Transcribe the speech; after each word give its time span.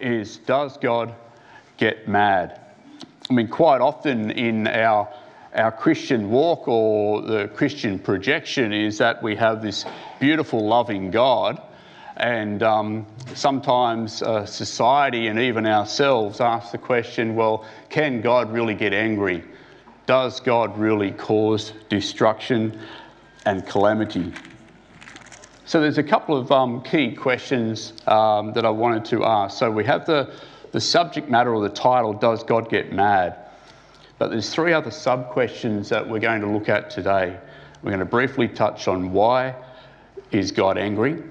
is 0.00 0.38
Does 0.38 0.76
God 0.76 1.14
get 1.76 2.08
mad? 2.08 2.60
I 3.28 3.32
mean, 3.32 3.48
quite 3.48 3.80
often 3.80 4.30
in 4.30 4.66
our 4.66 5.08
our 5.54 5.72
Christian 5.72 6.30
walk 6.30 6.68
or 6.68 7.22
the 7.22 7.48
Christian 7.48 7.98
projection 7.98 8.72
is 8.72 8.98
that 8.98 9.22
we 9.22 9.34
have 9.36 9.62
this 9.62 9.84
beautiful, 10.20 10.66
loving 10.66 11.10
God, 11.10 11.60
and 12.16 12.62
um, 12.62 13.06
sometimes 13.34 14.22
uh, 14.22 14.44
society 14.46 15.26
and 15.26 15.38
even 15.38 15.66
ourselves 15.66 16.40
ask 16.40 16.70
the 16.72 16.78
question 16.78 17.34
well, 17.34 17.64
can 17.88 18.20
God 18.20 18.52
really 18.52 18.74
get 18.74 18.92
angry? 18.92 19.42
Does 20.06 20.40
God 20.40 20.76
really 20.78 21.12
cause 21.12 21.72
destruction 21.88 22.78
and 23.46 23.66
calamity? 23.66 24.32
So, 25.70 25.80
there's 25.80 25.98
a 25.98 26.02
couple 26.02 26.36
of 26.36 26.50
um, 26.50 26.82
key 26.82 27.14
questions 27.14 27.92
um, 28.08 28.52
that 28.54 28.66
I 28.66 28.70
wanted 28.70 29.04
to 29.04 29.24
ask. 29.24 29.56
So, 29.56 29.70
we 29.70 29.84
have 29.84 30.04
the, 30.04 30.34
the 30.72 30.80
subject 30.80 31.30
matter 31.30 31.54
or 31.54 31.62
the 31.62 31.72
title 31.72 32.12
Does 32.12 32.42
God 32.42 32.68
get 32.68 32.92
mad? 32.92 33.36
But 34.18 34.32
there's 34.32 34.52
three 34.52 34.72
other 34.72 34.90
sub 34.90 35.30
questions 35.30 35.88
that 35.90 36.08
we're 36.08 36.18
going 36.18 36.40
to 36.40 36.48
look 36.48 36.68
at 36.68 36.90
today. 36.90 37.38
We're 37.84 37.90
going 37.92 38.00
to 38.00 38.04
briefly 38.04 38.48
touch 38.48 38.88
on 38.88 39.12
why 39.12 39.54
is 40.32 40.50
God 40.50 40.76
angry? 40.76 41.22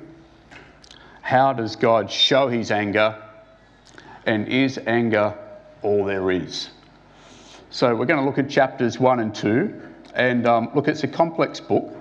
How 1.19 1.51
does 1.51 1.75
God 1.75 2.09
show 2.09 2.47
his 2.47 2.71
anger? 2.71 3.21
And 4.25 4.47
is 4.47 4.79
anger 4.87 5.37
all 5.81 6.05
there 6.05 6.31
is? 6.31 6.69
So 7.71 7.93
we're 7.93 8.05
going 8.05 8.21
to 8.21 8.25
look 8.25 8.39
at 8.39 8.49
chapters 8.49 9.01
one 9.01 9.19
and 9.19 9.35
two. 9.35 9.81
And 10.13 10.47
um, 10.47 10.69
look, 10.73 10.87
it's 10.87 11.03
a 11.03 11.09
complex 11.09 11.59
book. 11.59 11.93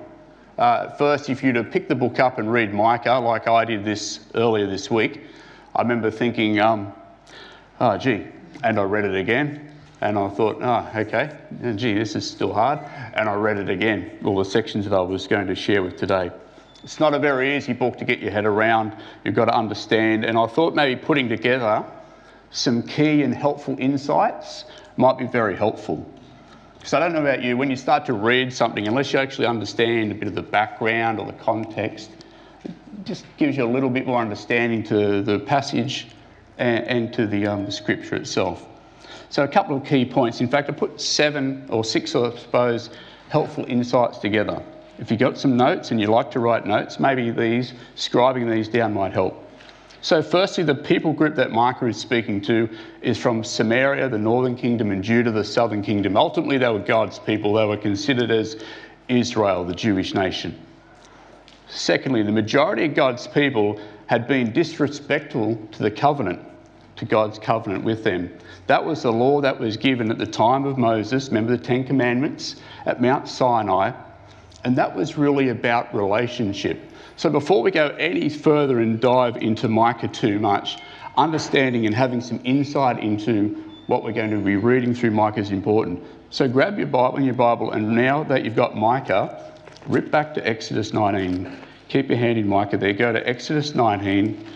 Uh, 0.59 0.91
first, 0.97 1.31
if 1.31 1.45
you 1.45 1.53
to 1.53 1.63
pick 1.63 1.87
the 1.87 1.95
book 1.95 2.19
up 2.19 2.39
and 2.39 2.53
read 2.53 2.75
Micah, 2.75 3.21
like 3.21 3.47
I 3.47 3.65
did 3.65 3.85
this 3.85 4.19
earlier 4.35 4.67
this 4.67 4.91
week, 4.91 5.23
I 5.77 5.83
remember 5.83 6.11
thinking, 6.11 6.59
um, 6.59 6.93
oh, 7.79 7.97
gee, 7.97 8.27
and 8.65 8.81
I 8.81 8.83
read 8.83 9.05
it 9.05 9.15
again. 9.15 9.73
And 10.01 10.19
I 10.19 10.29
thought, 10.29 10.59
oh, 10.61 10.91
okay, 10.97 11.37
gee, 11.77 11.95
this 11.95 12.17
is 12.17 12.29
still 12.29 12.53
hard. 12.53 12.81
And 13.15 13.29
I 13.29 13.35
read 13.35 13.59
it 13.59 13.69
again, 13.69 14.19
all 14.25 14.37
the 14.37 14.45
sections 14.45 14.85
that 14.85 14.95
I 14.95 15.01
was 15.01 15.29
going 15.29 15.47
to 15.47 15.55
share 15.55 15.83
with 15.83 15.97
today. 15.97 16.31
It's 16.83 16.99
not 16.99 17.15
a 17.15 17.19
very 17.21 17.57
easy 17.57 17.73
book 17.73 17.97
to 17.99 18.05
get 18.05 18.19
your 18.19 18.33
head 18.33 18.45
around. 18.45 18.97
You've 19.25 19.37
got 19.37 19.47
to 19.47 19.55
understand. 19.55 20.25
And 20.25 20.37
I 20.37 20.47
thought 20.49 20.75
maybe 20.75 21.01
putting 21.01 21.29
together 21.29 21.85
some 22.51 22.83
key 22.83 23.23
and 23.23 23.33
helpful 23.33 23.77
insights 23.79 24.65
might 24.97 25.19
be 25.19 25.27
very 25.27 25.57
helpful. 25.57 26.05
Because 26.89 27.03
I 27.03 27.05
don't 27.05 27.13
know 27.13 27.21
about 27.21 27.43
you, 27.43 27.55
when 27.55 27.69
you 27.69 27.77
start 27.77 28.07
to 28.07 28.15
read 28.15 28.51
something, 28.51 28.89
unless 28.89 29.13
you 29.13 29.19
actually 29.19 29.47
understand 29.47 30.11
a 30.11 30.15
bit 30.15 30.27
of 30.27 30.35
the 30.35 30.41
background 30.41 31.21
or 31.21 31.27
the 31.27 31.35
context, 31.35 32.09
it 32.65 32.71
just 33.05 33.27
gives 33.37 33.59
you 33.59 33.65
a 33.67 33.69
little 33.69 33.91
bit 33.91 34.07
more 34.07 34.19
understanding 34.23 34.83
to 34.85 35.21
the 35.21 35.39
passage 35.39 36.07
and, 36.57 36.87
and 36.87 37.13
to 37.13 37.27
the, 37.27 37.47
um, 37.47 37.67
the 37.67 37.73
scripture 37.73 38.17
itself. 38.17 38.67
So, 39.29 39.45
a 39.45 39.49
couple 39.49 39.77
of 39.77 39.85
key 39.85 40.07
points. 40.07 40.41
In 40.41 40.49
fact, 40.49 40.71
I 40.71 40.73
put 40.73 40.99
seven 40.99 41.67
or 41.69 41.85
six, 41.85 42.15
I 42.15 42.35
suppose, 42.39 42.89
helpful 43.29 43.67
insights 43.69 44.17
together. 44.17 44.63
If 44.99 45.11
you've 45.11 45.21
got 45.21 45.37
some 45.37 45.59
notes 45.59 45.91
and 45.91 46.01
you 46.01 46.07
like 46.07 46.31
to 46.31 46.41
write 46.41 46.65
notes, 46.65 46.99
maybe 46.99 47.31
these, 47.31 47.75
scribing 47.97 48.51
these 48.51 48.67
down 48.67 48.95
might 48.95 49.13
help. 49.13 49.47
So, 50.01 50.23
firstly, 50.23 50.63
the 50.63 50.75
people 50.75 51.13
group 51.13 51.35
that 51.37 51.51
Micah 51.51 51.87
is 51.87 51.97
speaking 51.97 52.41
to 52.43 52.69
is 53.03 53.19
from 53.19 53.43
Samaria, 53.43 54.09
the 54.09 54.19
northern 54.19 54.55
kingdom, 54.55 54.93
and 54.93 55.03
Judah, 55.03 55.33
the 55.33 55.45
southern 55.45 55.83
kingdom. 55.83 56.17
Ultimately, 56.17 56.59
they 56.59 56.69
were 56.69 56.79
God's 56.79 57.19
people. 57.19 57.55
They 57.55 57.65
were 57.65 57.77
considered 57.77 58.31
as 58.31 58.63
Israel, 59.09 59.65
the 59.65 59.75
Jewish 59.75 60.15
nation. 60.15 60.59
Secondly, 61.69 62.23
the 62.23 62.33
majority 62.33 62.85
of 62.85 62.95
God's 62.95 63.27
people 63.27 63.81
had 64.07 64.29
been 64.29 64.53
disrespectful 64.53 65.57
to 65.73 65.83
the 65.83 65.91
covenant 65.91 66.41
to 66.99 67.05
God's 67.05 67.39
covenant 67.39 67.85
with 67.85 68.05
them. 68.05 68.31
That 68.67 68.85
was 68.85 69.03
the 69.03 69.13
law 69.13 69.41
that 69.41 69.59
was 69.59 69.77
given 69.77 70.11
at 70.11 70.19
the 70.19 70.27
time 70.27 70.65
of 70.65 70.77
Moses. 70.77 71.29
Remember 71.29 71.57
the 71.57 71.63
Ten 71.63 71.85
Commandments 71.85 72.57
at 72.87 73.01
Mount 73.01 73.29
Sinai? 73.29 73.93
And 74.65 74.77
that 74.77 74.95
was 74.95 75.17
really 75.17 75.51
about 75.51 75.95
relationship. 75.95 76.88
So 77.19 77.29
before 77.29 77.63
we 77.63 77.73
go 77.73 77.89
any 77.99 78.29
further 78.29 78.79
and 78.79 79.01
dive 79.01 79.39
into 79.39 79.67
Micah 79.67 80.07
too 80.07 80.39
much, 80.39 80.79
understanding 81.17 81.85
and 81.85 81.93
having 81.93 82.21
some 82.21 82.41
insight 82.45 83.01
into 83.01 83.61
what 83.89 84.05
we're 84.05 84.13
going 84.13 84.31
to 84.31 84.39
be 84.39 84.55
reading 84.55 84.95
through 84.95 85.11
Micah 85.11 85.41
is 85.41 85.51
important. 85.51 86.01
So 86.31 86.47
grab 86.47 86.79
your 86.79 86.87
Bible, 86.87 87.17
and 87.17 87.25
your 87.25 87.35
Bible, 87.35 87.73
and 87.73 87.93
now 87.97 88.23
that 88.23 88.45
you've 88.45 88.55
got 88.55 88.77
Micah, 88.77 89.53
rip 89.89 90.13
back 90.13 90.33
to 90.35 90.47
Exodus 90.47 90.93
19. 90.93 91.57
Keep 91.89 92.09
your 92.09 92.19
hand 92.19 92.39
in 92.39 92.47
Micah 92.47 92.77
there. 92.77 92.93
Go 92.93 93.13
to 93.13 93.29
Exodus 93.29 93.75
19 93.75 94.47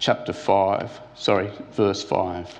chapter 0.00 0.32
5, 0.32 1.00
sorry, 1.14 1.52
verse 1.70 2.02
5. 2.02 2.52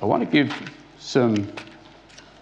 I 0.00 0.06
want 0.06 0.22
to 0.22 0.30
give 0.30 0.54
some 1.00 1.50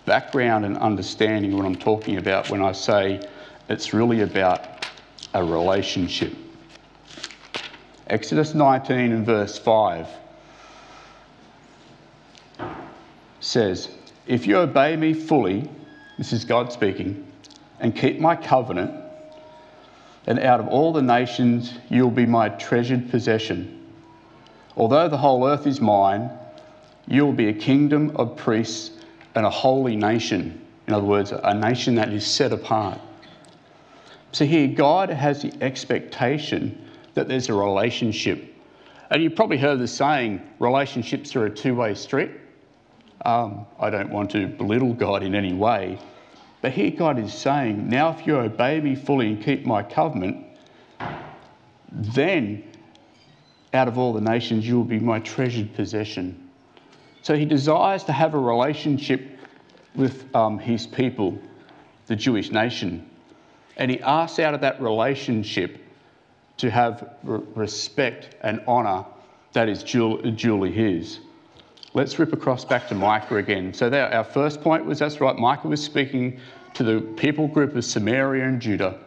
background 0.04 0.66
and 0.66 0.76
understanding 0.76 1.56
what 1.56 1.64
I'm 1.64 1.76
talking 1.76 2.18
about 2.18 2.50
when 2.50 2.60
I 2.60 2.72
say 2.72 3.26
it's 3.68 3.94
really 3.94 4.20
about 4.22 4.86
a 5.34 5.44
relationship. 5.44 6.34
Exodus 8.06 8.54
19 8.54 9.12
and 9.12 9.24
verse 9.24 9.58
5 9.58 10.06
says, 13.40 13.88
If 14.26 14.46
you 14.46 14.58
obey 14.58 14.96
me 14.96 15.14
fully, 15.14 15.68
this 16.18 16.32
is 16.32 16.44
God 16.44 16.72
speaking, 16.72 17.26
and 17.80 17.96
keep 17.96 18.20
my 18.20 18.36
covenant, 18.36 18.92
and 20.26 20.38
out 20.38 20.60
of 20.60 20.68
all 20.68 20.92
the 20.92 21.02
nations 21.02 21.74
you'll 21.88 22.10
be 22.10 22.26
my 22.26 22.48
treasured 22.48 23.10
possession. 23.10 23.78
Although 24.76 25.08
the 25.08 25.18
whole 25.18 25.46
earth 25.46 25.66
is 25.66 25.80
mine, 25.80 26.30
you'll 27.06 27.32
be 27.32 27.48
a 27.48 27.52
kingdom 27.52 28.12
of 28.16 28.36
priests 28.36 28.90
and 29.34 29.44
a 29.44 29.50
holy 29.50 29.96
nation. 29.96 30.60
In 30.86 30.94
other 30.94 31.06
words, 31.06 31.32
a 31.32 31.54
nation 31.54 31.94
that 31.96 32.12
is 32.12 32.26
set 32.26 32.52
apart. 32.52 33.00
So 34.32 34.46
here, 34.46 34.66
God 34.66 35.10
has 35.10 35.42
the 35.42 35.52
expectation 35.62 36.88
that 37.14 37.28
there's 37.28 37.50
a 37.50 37.54
relationship. 37.54 38.54
And 39.10 39.22
you've 39.22 39.36
probably 39.36 39.58
heard 39.58 39.78
the 39.78 39.86
saying, 39.86 40.40
relationships 40.58 41.36
are 41.36 41.44
a 41.44 41.50
two 41.50 41.74
way 41.74 41.94
street. 41.94 42.30
Um, 43.26 43.66
I 43.78 43.90
don't 43.90 44.10
want 44.10 44.30
to 44.30 44.48
belittle 44.48 44.94
God 44.94 45.22
in 45.22 45.34
any 45.34 45.52
way, 45.52 45.98
but 46.60 46.72
here 46.72 46.90
God 46.90 47.18
is 47.18 47.32
saying, 47.32 47.88
now 47.88 48.10
if 48.10 48.26
you 48.26 48.36
obey 48.36 48.80
me 48.80 48.96
fully 48.96 49.28
and 49.28 49.44
keep 49.44 49.64
my 49.64 49.82
covenant, 49.82 50.44
then 51.90 52.64
out 53.74 53.86
of 53.86 53.98
all 53.98 54.12
the 54.12 54.20
nations 54.20 54.66
you 54.66 54.76
will 54.76 54.84
be 54.84 54.98
my 54.98 55.20
treasured 55.20 55.72
possession. 55.74 56.50
So 57.20 57.36
he 57.36 57.44
desires 57.44 58.02
to 58.04 58.12
have 58.12 58.34
a 58.34 58.38
relationship 58.38 59.22
with 59.94 60.34
um, 60.34 60.58
his 60.58 60.86
people, 60.86 61.38
the 62.06 62.16
Jewish 62.16 62.50
nation. 62.50 63.08
And 63.76 63.90
he 63.90 64.00
asks 64.00 64.38
out 64.38 64.54
of 64.54 64.60
that 64.60 64.80
relationship 64.80 65.78
to 66.58 66.70
have 66.70 67.16
respect 67.22 68.36
and 68.42 68.60
honour 68.66 69.04
that 69.52 69.68
is 69.68 69.82
duly 69.82 70.72
his. 70.72 71.20
Let's 71.94 72.18
rip 72.18 72.32
across 72.32 72.64
back 72.64 72.88
to 72.88 72.94
Micah 72.94 73.36
again. 73.36 73.74
So, 73.74 73.90
there, 73.90 74.12
our 74.14 74.24
first 74.24 74.62
point 74.62 74.84
was 74.84 74.98
that's 74.98 75.20
right, 75.20 75.36
Micah 75.36 75.68
was 75.68 75.82
speaking 75.82 76.40
to 76.74 76.82
the 76.82 77.00
people 77.16 77.48
group 77.48 77.76
of 77.76 77.84
Samaria 77.84 78.44
and 78.44 78.60
Judah, 78.60 78.98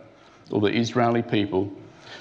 or 0.51 0.61
the 0.61 0.67
Israeli 0.67 1.23
people. 1.23 1.71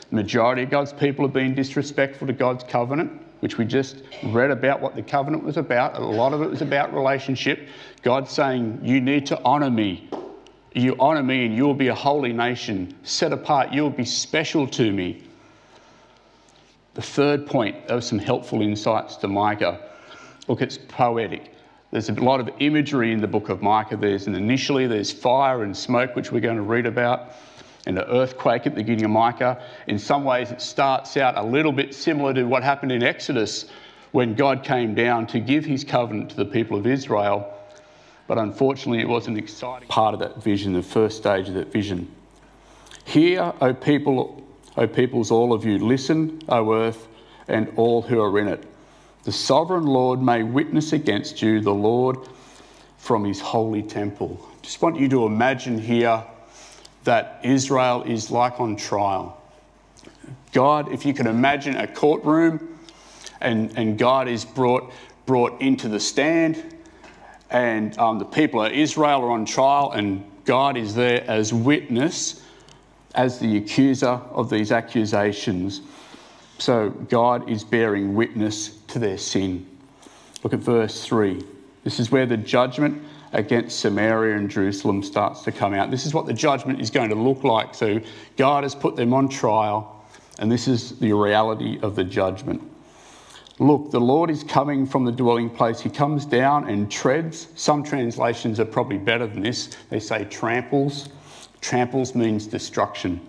The 0.09 0.17
majority 0.17 0.63
of 0.63 0.71
God's 0.71 0.93
people 0.93 1.27
have 1.27 1.35
been 1.35 1.55
disrespectful 1.55 2.27
to 2.29 2.33
God's 2.33 2.65
covenant, 2.65 3.13
which 3.41 3.59
we 3.59 3.67
just 3.67 4.03
read 4.23 4.51
about 4.51 4.81
what 4.81 4.95
the 4.95 5.03
covenant 5.03 5.45
was 5.45 5.59
about. 5.59 5.99
A 5.99 6.01
lot 6.01 6.33
of 6.33 6.41
it 6.41 6.49
was 6.49 6.63
about 6.63 6.95
relationship. 6.95 7.69
God 8.01 8.27
saying, 8.27 8.81
You 8.83 9.03
need 9.03 9.27
to 9.27 9.43
honour 9.43 9.71
me. 9.71 10.09
You 10.75 10.97
honour 10.99 11.23
me, 11.23 11.47
and 11.47 11.57
you 11.57 11.65
will 11.65 11.75
be 11.75 11.89
a 11.89 11.95
holy 11.95 12.33
nation, 12.33 12.95
set 13.05 13.33
apart. 13.33 13.73
You 13.73 13.83
will 13.83 13.91
be 13.91 14.05
special 14.05 14.67
to 14.69 14.93
me. 14.93 15.23
The 16.95 17.03
third 17.03 17.47
point, 17.47 17.89
there 17.89 18.01
some 18.01 18.19
helpful 18.19 18.63
insights 18.63 19.17
to 19.17 19.29
Micah 19.29 19.81
Look, 20.49 20.61
it's 20.61 20.77
poetic. 20.77 21.53
There's 21.91 22.11
a 22.11 22.13
lot 22.15 22.41
of 22.41 22.51
imagery 22.59 23.13
in 23.13 23.21
the 23.21 23.27
book 23.27 23.49
of 23.49 23.63
Micah. 23.63 23.97
There's 23.97 24.27
an 24.27 24.35
initially 24.35 24.87
there's 24.87 25.11
fire 25.11 25.63
and 25.63 25.75
smoke, 25.75 26.15
which 26.15 26.31
we're 26.31 26.41
going 26.41 26.57
to 26.57 26.63
read 26.63 26.87
about, 26.87 27.33
and 27.87 27.99
an 27.99 28.05
earthquake 28.09 28.67
at 28.67 28.75
the 28.75 28.83
beginning 28.83 29.07
of 29.07 29.11
Micah. 29.11 29.63
In 29.87 29.99
some 29.99 30.25
ways, 30.25 30.51
it 30.51 30.61
starts 30.61 31.17
out 31.17 31.39
a 31.39 31.43
little 31.43 31.73
bit 31.73 31.95
similar 31.95 32.35
to 32.35 32.45
what 32.45 32.63
happened 32.63 32.93
in 32.93 33.03
Exodus 33.03 33.67
when 34.13 34.35
God 34.35 34.63
came 34.63 34.95
down 34.95 35.27
to 35.29 35.41
give 35.41 35.65
his 35.65 35.83
covenant 35.83 36.31
to 36.31 36.37
the 36.37 36.45
people 36.45 36.77
of 36.77 36.87
Israel. 36.87 37.54
But 38.27 38.39
unfortunately, 38.39 39.01
it 39.01 39.09
was 39.09 39.27
an 39.27 39.37
exciting 39.37 39.89
part 39.89 40.15
of 40.15 40.21
that 40.21 40.43
vision, 40.43 40.73
the 40.73 40.83
first 40.83 41.19
stage 41.19 41.49
of 41.49 41.55
that 41.55 41.71
vision. 41.71 42.11
Hear, 43.05 43.53
O 43.61 43.75
people, 43.75 44.43
O 44.77 44.87
peoples, 44.87 45.31
all 45.31 45.53
of 45.53 45.65
you, 45.65 45.79
listen, 45.79 46.41
O 46.49 46.73
earth, 46.73 47.07
and 47.49 47.71
all 47.77 48.03
who 48.03 48.21
are 48.21 48.39
in 48.39 48.49
it. 48.49 48.65
The 49.25 49.33
sovereign 49.33 49.87
Lord 49.87 50.23
may 50.23 50.43
witness 50.43 50.93
against 50.93 51.43
you, 51.43 51.61
the 51.61 51.75
Lord 51.75 52.17
from 52.99 53.25
his 53.25 53.41
holy 53.41 53.83
temple. 53.83 54.41
Just 54.63 54.81
want 54.81 54.99
you 54.99 55.09
to 55.11 55.27
imagine 55.27 55.79
here 55.79 56.25
that 57.05 57.41
Israel 57.43 58.03
is 58.05 58.31
like 58.31 58.61
on 58.61 58.77
trial. 58.77 59.43
God, 60.53 60.91
if 60.93 61.05
you 61.05 61.13
can 61.13 61.27
imagine 61.27 61.77
a 61.77 61.87
courtroom 61.87 62.79
and, 63.41 63.77
and 63.77 63.99
God 63.99 64.29
is 64.29 64.45
brought, 64.45 64.91
brought 65.27 65.61
into 65.61 65.89
the 65.89 66.01
stand 66.01 66.74
and 67.55 67.97
um, 67.99 68.19
the 68.19 68.25
people 68.25 68.65
of 68.65 68.73
Israel 68.73 69.23
are 69.23 69.31
on 69.31 69.45
trial 69.47 69.93
and 69.93 70.29
God 70.45 70.77
is 70.77 70.93
there 70.93 71.23
as 71.31 71.55
witness, 71.55 72.43
as 73.15 73.39
the 73.39 73.57
accuser 73.57 74.21
of 74.33 74.51
these 74.51 74.73
accusations. 74.73 75.81
So 76.59 76.91
God 76.91 77.49
is 77.49 77.63
bearing 77.63 78.17
witness 78.17 78.77
to 78.89 78.99
their 78.99 79.17
sin. 79.19 79.67
Look 80.43 80.53
at 80.53 80.59
verse 80.59 81.05
3. 81.07 81.45
This 81.85 82.01
is 82.01 82.11
where 82.11 82.27
the 82.27 82.37
judgment 82.37 83.01
against 83.33 83.79
Samaria 83.79 84.37
and 84.37 84.51
Jerusalem 84.51 85.05
starts 85.05 85.43
to 85.43 85.53
come 85.53 85.75
out. 85.75 85.93
This 85.93 86.07
is 86.07 86.13
what 86.13 86.27
the 86.27 86.35
judgment 86.35 86.81
is 86.81 86.91
going 86.91 87.11
to 87.11 87.15
look 87.15 87.45
like. 87.45 87.73
So 87.77 88.01
God 88.37 88.65
has 88.65 88.75
put 88.75 88.97
them 88.97 89.15
on 89.15 89.29
trial, 89.29 90.05
and 90.41 90.51
this 90.51 90.67
is 90.67 90.99
the 90.99 91.13
reality 91.13 91.79
of 91.83 91.95
the 91.95 92.05
judgment. 92.05 92.63
Look, 93.61 93.93
the 93.93 94.01
Lord 94.01 94.31
is 94.31 94.43
coming 94.43 94.85
from 94.85 95.05
the 95.05 95.13
dwelling 95.13 95.49
place. 95.49 95.81
He 95.81 95.89
comes 95.89 96.27
down 96.27 96.69
and 96.69 96.91
treads. 96.91 97.49
Some 97.55 97.85
translations 97.85 98.59
are 98.59 98.65
probably 98.65 98.99
better 98.99 99.29
than 99.29 99.43
this. 99.43 99.77
They 99.91 100.01
say 100.01 100.25
tramples. 100.25 101.09
Tramples 101.61 102.17
means 102.17 102.49
destruction. 102.49 103.21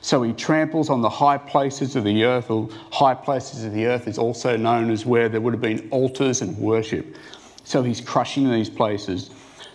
So 0.00 0.22
he 0.22 0.32
tramples 0.32 0.88
on 0.88 1.02
the 1.02 1.10
high 1.10 1.36
places 1.36 1.96
of 1.96 2.04
the 2.04 2.22
earth, 2.22 2.48
or 2.48 2.68
high 2.92 3.14
places 3.14 3.64
of 3.64 3.72
the 3.72 3.86
earth 3.86 4.06
is 4.06 4.18
also 4.18 4.56
known 4.56 4.88
as 4.90 5.04
where 5.04 5.28
there 5.28 5.40
would 5.40 5.52
have 5.52 5.60
been 5.60 5.88
altars 5.90 6.42
and 6.42 6.56
worship. 6.58 7.16
So 7.64 7.82
he's 7.82 8.00
crushing 8.00 8.48
these 8.48 8.70
places. 8.70 9.30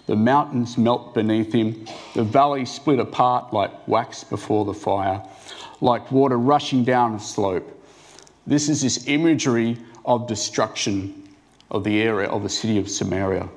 The 0.07 0.15
mountains 0.15 0.77
melt 0.77 1.13
beneath 1.13 1.51
him, 1.51 1.85
the 2.15 2.23
valleys 2.23 2.71
split 2.71 2.99
apart 2.99 3.53
like 3.53 3.88
wax 3.89 4.23
before 4.23 4.63
the 4.63 4.73
fire, 4.73 5.21
like 5.81 6.11
water 6.11 6.38
rushing 6.38 6.85
down 6.85 7.15
a 7.15 7.19
slope. 7.19 7.80
This 8.47 8.69
is 8.69 8.81
this 8.81 9.07
imagery 9.07 9.77
of 10.05 10.27
destruction 10.27 11.29
of 11.69 11.83
the 11.83 12.01
area 12.01 12.27
of 12.27 12.43
the 12.43 12.49
city 12.49 12.77
of 12.77 12.89
Samaria. 12.89 13.47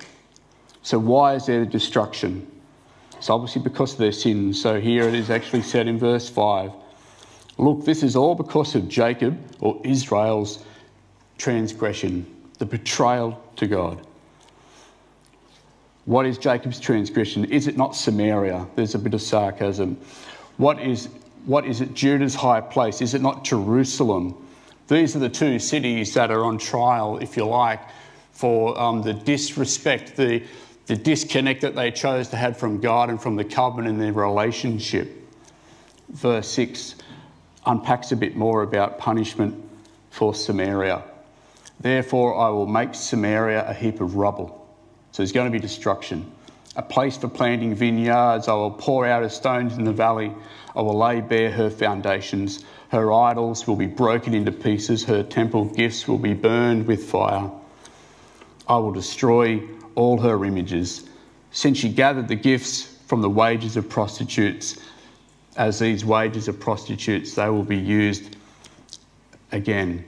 So, 0.83 0.99
why 0.99 1.35
is 1.35 1.47
there 1.47 1.65
destruction? 1.65 2.47
It's 3.17 3.31
obviously 3.31 3.63
because 3.63 3.93
of 3.93 3.99
their 3.99 4.13
sins. 4.13 4.61
So, 4.61 4.81
here 4.81 5.09
it 5.09 5.15
is 5.15 5.31
actually 5.31 5.63
said 5.63 5.89
in 5.89 5.99
verse 5.99 6.29
5 6.29 6.73
Look, 7.57 7.85
this 7.85 8.03
is 8.03 8.17
all 8.17 8.35
because 8.35 8.75
of 8.75 8.89
Jacob 8.89 9.39
or 9.61 9.81
Israel's 9.85 10.65
transgression, 11.39 12.27
the 12.59 12.67
betrayal 12.67 13.43
to 13.57 13.67
God. 13.67 14.07
What 16.05 16.27
is 16.27 16.37
Jacob's 16.37 16.79
transgression? 16.79 17.47
Is 17.47 17.67
it 17.67 17.77
not 17.77 17.97
Samaria? 17.97 18.67
There's 18.77 18.95
a 18.95 18.99
bit 18.99 19.15
of 19.15 19.23
sarcasm. 19.23 19.97
What 20.59 20.81
is, 20.81 21.09
what 21.47 21.65
is 21.65 21.81
it 21.81 21.95
Judah's 21.95 22.35
high 22.35 22.61
place? 22.61 23.01
Is 23.01 23.15
it 23.15 23.23
not 23.23 23.45
Jerusalem? 23.45 24.44
These 24.89 25.17
are 25.17 25.19
the 25.19 25.29
two 25.29 25.59
cities 25.59 26.15
that 26.15 26.31
are 26.31 26.45
on 26.45 26.59
trial, 26.59 27.19
if 27.19 27.37
you 27.37 27.47
like, 27.47 27.81
for 28.33 28.79
um, 28.81 29.03
the 29.03 29.15
disrespect, 29.15 30.17
the, 30.17 30.43
the 30.87 30.97
disconnect 30.97 31.63
that 31.63 31.75
they 31.75 31.91
chose 31.91 32.29
to 32.29 32.37
have 32.37 32.57
from 32.57 32.81
God 32.81 33.11
and 33.11 33.21
from 33.21 33.37
the 33.37 33.45
covenant 33.45 33.95
in 33.95 33.99
their 33.99 34.13
relationship. 34.13 35.11
Verse 36.11 36.49
6 36.49 36.97
unpacks 37.67 38.13
a 38.13 38.17
bit 38.17 38.37
more 38.37 38.63
about 38.63 38.99
punishment 38.99 39.55
for 40.11 40.35
Samaria. 40.35 41.03
Therefore, 41.81 42.37
I 42.37 42.51
will 42.51 42.67
make 42.67 42.95
Samaria 42.95 43.69
a 43.69 43.73
heap 43.73 44.01
of 44.01 44.17
rubble 44.17 44.65
so 45.15 45.23
there's 45.23 45.31
going 45.31 45.47
to 45.47 45.53
be 45.57 45.61
destruction. 45.61 46.29
A 46.77 46.83
place 46.83 47.17
for 47.17 47.29
planting 47.29 47.75
vineyards. 47.75 48.49
I 48.49 48.55
will 48.55 48.71
pour 48.71 49.07
out 49.07 49.23
her 49.23 49.29
stones 49.29 49.79
in 49.79 49.85
the 49.85 49.93
valley. 49.93 50.33
I 50.75 50.83
will 50.83 50.99
lay 50.99 51.21
bare 51.21 51.51
her 51.51 51.71
foundations. 51.71 52.65
Her 52.89 53.13
idols 53.13 53.67
will 53.67 53.77
be 53.77 53.87
broken 53.87 54.35
into 54.35 54.51
pieces. 54.51 55.05
Her 55.05 55.23
temple 55.23 55.67
gifts 55.67 56.09
will 56.09 56.19
be 56.19 56.35
burned 56.35 56.87
with 56.87 57.05
fire. 57.05 57.51
I 58.67 58.77
will 58.77 58.93
destroy 58.93 59.63
all 59.95 60.19
her 60.19 60.45
images. 60.45 61.09
Since 61.53 61.79
she 61.79 61.89
gathered 61.89 62.27
the 62.27 62.35
gifts 62.35 62.83
from 63.07 63.21
the 63.23 63.31
wages 63.31 63.77
of 63.77 63.89
prostitutes, 63.89 64.81
as 65.57 65.79
these 65.79 66.05
wages 66.05 66.49
of 66.49 66.59
prostitutes, 66.59 67.35
they 67.35 67.49
will 67.49 67.63
be 67.63 67.77
used 67.77 68.37
again 69.53 70.05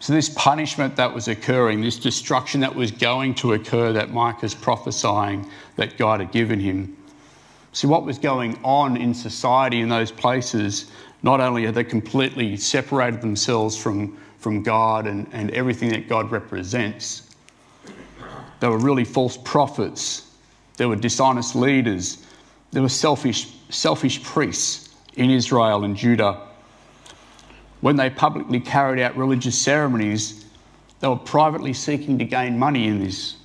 so, 0.00 0.12
this 0.12 0.28
punishment 0.28 0.94
that 0.96 1.12
was 1.12 1.26
occurring, 1.26 1.80
this 1.80 1.98
destruction 1.98 2.60
that 2.60 2.74
was 2.74 2.92
going 2.92 3.34
to 3.36 3.54
occur 3.54 3.92
that 3.92 4.12
Micah's 4.12 4.54
prophesying 4.54 5.48
that 5.76 5.98
God 5.98 6.20
had 6.20 6.30
given 6.30 6.60
him. 6.60 6.96
See, 7.72 7.88
what 7.88 8.04
was 8.04 8.16
going 8.16 8.58
on 8.62 8.96
in 8.96 9.12
society 9.12 9.80
in 9.80 9.88
those 9.88 10.12
places, 10.12 10.90
not 11.24 11.40
only 11.40 11.66
had 11.66 11.74
they 11.74 11.84
completely 11.84 12.56
separated 12.56 13.20
themselves 13.20 13.76
from, 13.76 14.16
from 14.38 14.62
God 14.62 15.08
and, 15.08 15.26
and 15.32 15.50
everything 15.50 15.88
that 15.90 16.08
God 16.08 16.30
represents, 16.30 17.34
there 18.60 18.70
were 18.70 18.78
really 18.78 19.04
false 19.04 19.36
prophets, 19.36 20.30
there 20.76 20.88
were 20.88 20.96
dishonest 20.96 21.56
leaders, 21.56 22.24
there 22.70 22.82
were 22.82 22.88
selfish, 22.88 23.48
selfish 23.68 24.22
priests 24.22 24.94
in 25.16 25.30
Israel 25.30 25.82
and 25.82 25.96
Judah 25.96 26.47
when 27.80 27.96
they 27.96 28.10
publicly 28.10 28.60
carried 28.60 29.00
out 29.00 29.16
religious 29.16 29.58
ceremonies, 29.58 30.44
they 31.00 31.08
were 31.08 31.16
privately 31.16 31.72
seeking 31.72 32.18
to 32.18 32.24
gain 32.24 32.58
money 32.58 32.88
in 32.88 32.98
this 33.00 33.36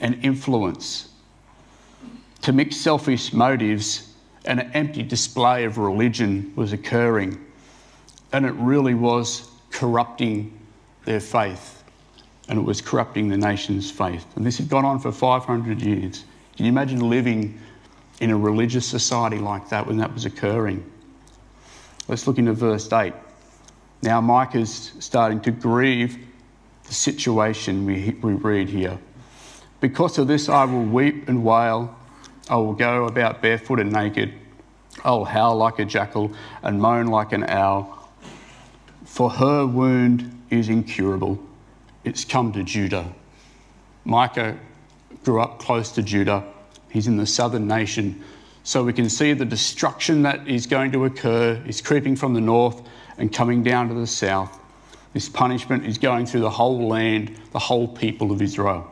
and 0.00 0.22
influence. 0.24 1.08
To 2.42 2.52
mix 2.52 2.76
selfish 2.76 3.32
motives 3.32 4.12
and 4.44 4.60
an 4.60 4.70
empty 4.72 5.02
display 5.02 5.64
of 5.64 5.78
religion 5.78 6.52
was 6.54 6.72
occurring, 6.72 7.44
and 8.32 8.44
it 8.44 8.52
really 8.52 8.94
was 8.94 9.48
corrupting 9.70 10.58
their 11.04 11.20
faith, 11.20 11.82
and 12.48 12.58
it 12.58 12.62
was 12.62 12.80
corrupting 12.80 13.28
the 13.28 13.36
nation's 13.36 13.90
faith. 13.90 14.26
And 14.36 14.44
this 14.44 14.58
had 14.58 14.68
gone 14.68 14.84
on 14.84 14.98
for 14.98 15.10
500 15.10 15.80
years. 15.80 16.24
Can 16.56 16.66
you 16.66 16.70
imagine 16.70 17.00
living 17.00 17.58
in 18.20 18.30
a 18.30 18.36
religious 18.36 18.86
society 18.86 19.38
like 19.38 19.68
that 19.70 19.86
when 19.86 19.96
that 19.96 20.12
was 20.12 20.24
occurring? 20.24 20.84
Let's 22.08 22.26
look 22.26 22.38
into 22.38 22.52
verse 22.52 22.90
8. 22.92 23.12
Now, 24.02 24.20
Micah's 24.20 24.92
starting 24.98 25.40
to 25.40 25.50
grieve 25.50 26.18
the 26.84 26.94
situation 26.94 27.86
we, 27.86 28.16
we 28.22 28.34
read 28.34 28.68
here. 28.68 28.98
Because 29.80 30.18
of 30.18 30.28
this, 30.28 30.48
I 30.48 30.64
will 30.64 30.84
weep 30.84 31.28
and 31.28 31.44
wail. 31.44 31.96
I 32.48 32.56
will 32.56 32.74
go 32.74 33.06
about 33.06 33.42
barefoot 33.42 33.80
and 33.80 33.92
naked. 33.92 34.32
I 35.04 35.10
will 35.10 35.24
howl 35.24 35.56
like 35.56 35.78
a 35.78 35.84
jackal 35.84 36.32
and 36.62 36.80
moan 36.80 37.06
like 37.06 37.32
an 37.32 37.44
owl. 37.44 38.10
For 39.04 39.30
her 39.30 39.66
wound 39.66 40.44
is 40.50 40.68
incurable. 40.68 41.38
It's 42.04 42.24
come 42.24 42.52
to 42.52 42.62
Judah. 42.62 43.12
Micah 44.04 44.56
grew 45.24 45.40
up 45.40 45.58
close 45.58 45.90
to 45.92 46.02
Judah. 46.02 46.44
He's 46.88 47.06
in 47.06 47.16
the 47.16 47.26
southern 47.26 47.66
nation. 47.66 48.22
So 48.62 48.84
we 48.84 48.92
can 48.92 49.08
see 49.08 49.32
the 49.32 49.44
destruction 49.44 50.22
that 50.22 50.46
is 50.48 50.66
going 50.66 50.92
to 50.92 51.04
occur 51.04 51.62
is 51.66 51.80
creeping 51.80 52.16
from 52.16 52.34
the 52.34 52.40
north 52.40 52.82
and 53.18 53.32
coming 53.32 53.62
down 53.62 53.88
to 53.88 53.94
the 53.94 54.06
south. 54.06 54.58
This 55.12 55.28
punishment 55.28 55.86
is 55.86 55.98
going 55.98 56.26
through 56.26 56.42
the 56.42 56.50
whole 56.50 56.88
land, 56.88 57.38
the 57.52 57.58
whole 57.58 57.88
people 57.88 58.32
of 58.32 58.42
Israel. 58.42 58.90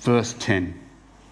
Verse 0.00 0.34
10. 0.34 0.78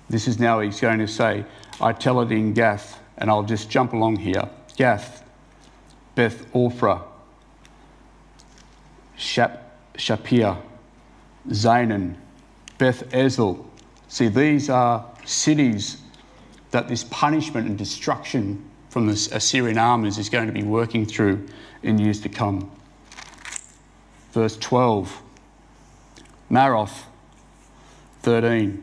This 0.08 0.26
is 0.26 0.38
now 0.38 0.60
he's 0.60 0.80
going 0.80 0.98
to 1.00 1.08
say, 1.08 1.44
I 1.80 1.92
tell 1.92 2.20
it 2.20 2.32
in 2.32 2.54
Gath, 2.54 3.00
and 3.18 3.30
I'll 3.30 3.42
just 3.42 3.68
jump 3.68 3.92
along 3.92 4.16
here. 4.16 4.48
Gath, 4.76 5.22
Beth 6.14 6.50
Ophrah, 6.52 7.02
Shap, 9.16 9.72
Shapir, 9.94 10.56
Zaanan, 11.48 12.16
Beth 12.78 13.08
Ezel. 13.10 13.66
See, 14.08 14.28
these 14.28 14.70
are 14.70 15.04
cities 15.24 16.00
that 16.70 16.88
this 16.88 17.04
punishment 17.04 17.66
and 17.68 17.76
destruction 17.76 18.69
from 18.90 19.06
the 19.06 19.12
Assyrian 19.32 19.78
armies 19.78 20.18
is 20.18 20.28
going 20.28 20.48
to 20.48 20.52
be 20.52 20.64
working 20.64 21.06
through 21.06 21.46
in 21.82 21.98
years 21.98 22.20
to 22.20 22.28
come. 22.28 22.70
Verse 24.32 24.56
12 24.58 25.22
Maroth, 26.50 27.04
13. 28.22 28.82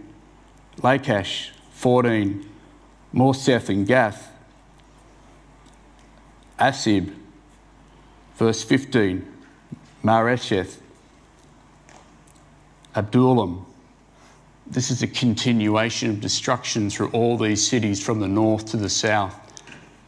Lachish, 0.81 1.51
14. 1.71 2.49
Moresheth 3.13 3.67
and 3.67 3.85
Gath. 3.85 4.31
Asib, 6.57 7.13
verse 8.37 8.63
15. 8.63 9.27
Maresheth. 10.03 10.77
Adullam. 12.95 13.65
This 14.65 14.89
is 14.89 15.03
a 15.03 15.07
continuation 15.07 16.09
of 16.09 16.21
destruction 16.21 16.89
through 16.89 17.09
all 17.09 17.37
these 17.37 17.67
cities 17.67 18.03
from 18.03 18.21
the 18.21 18.27
north 18.27 18.65
to 18.67 18.77
the 18.77 18.89
south 18.89 19.46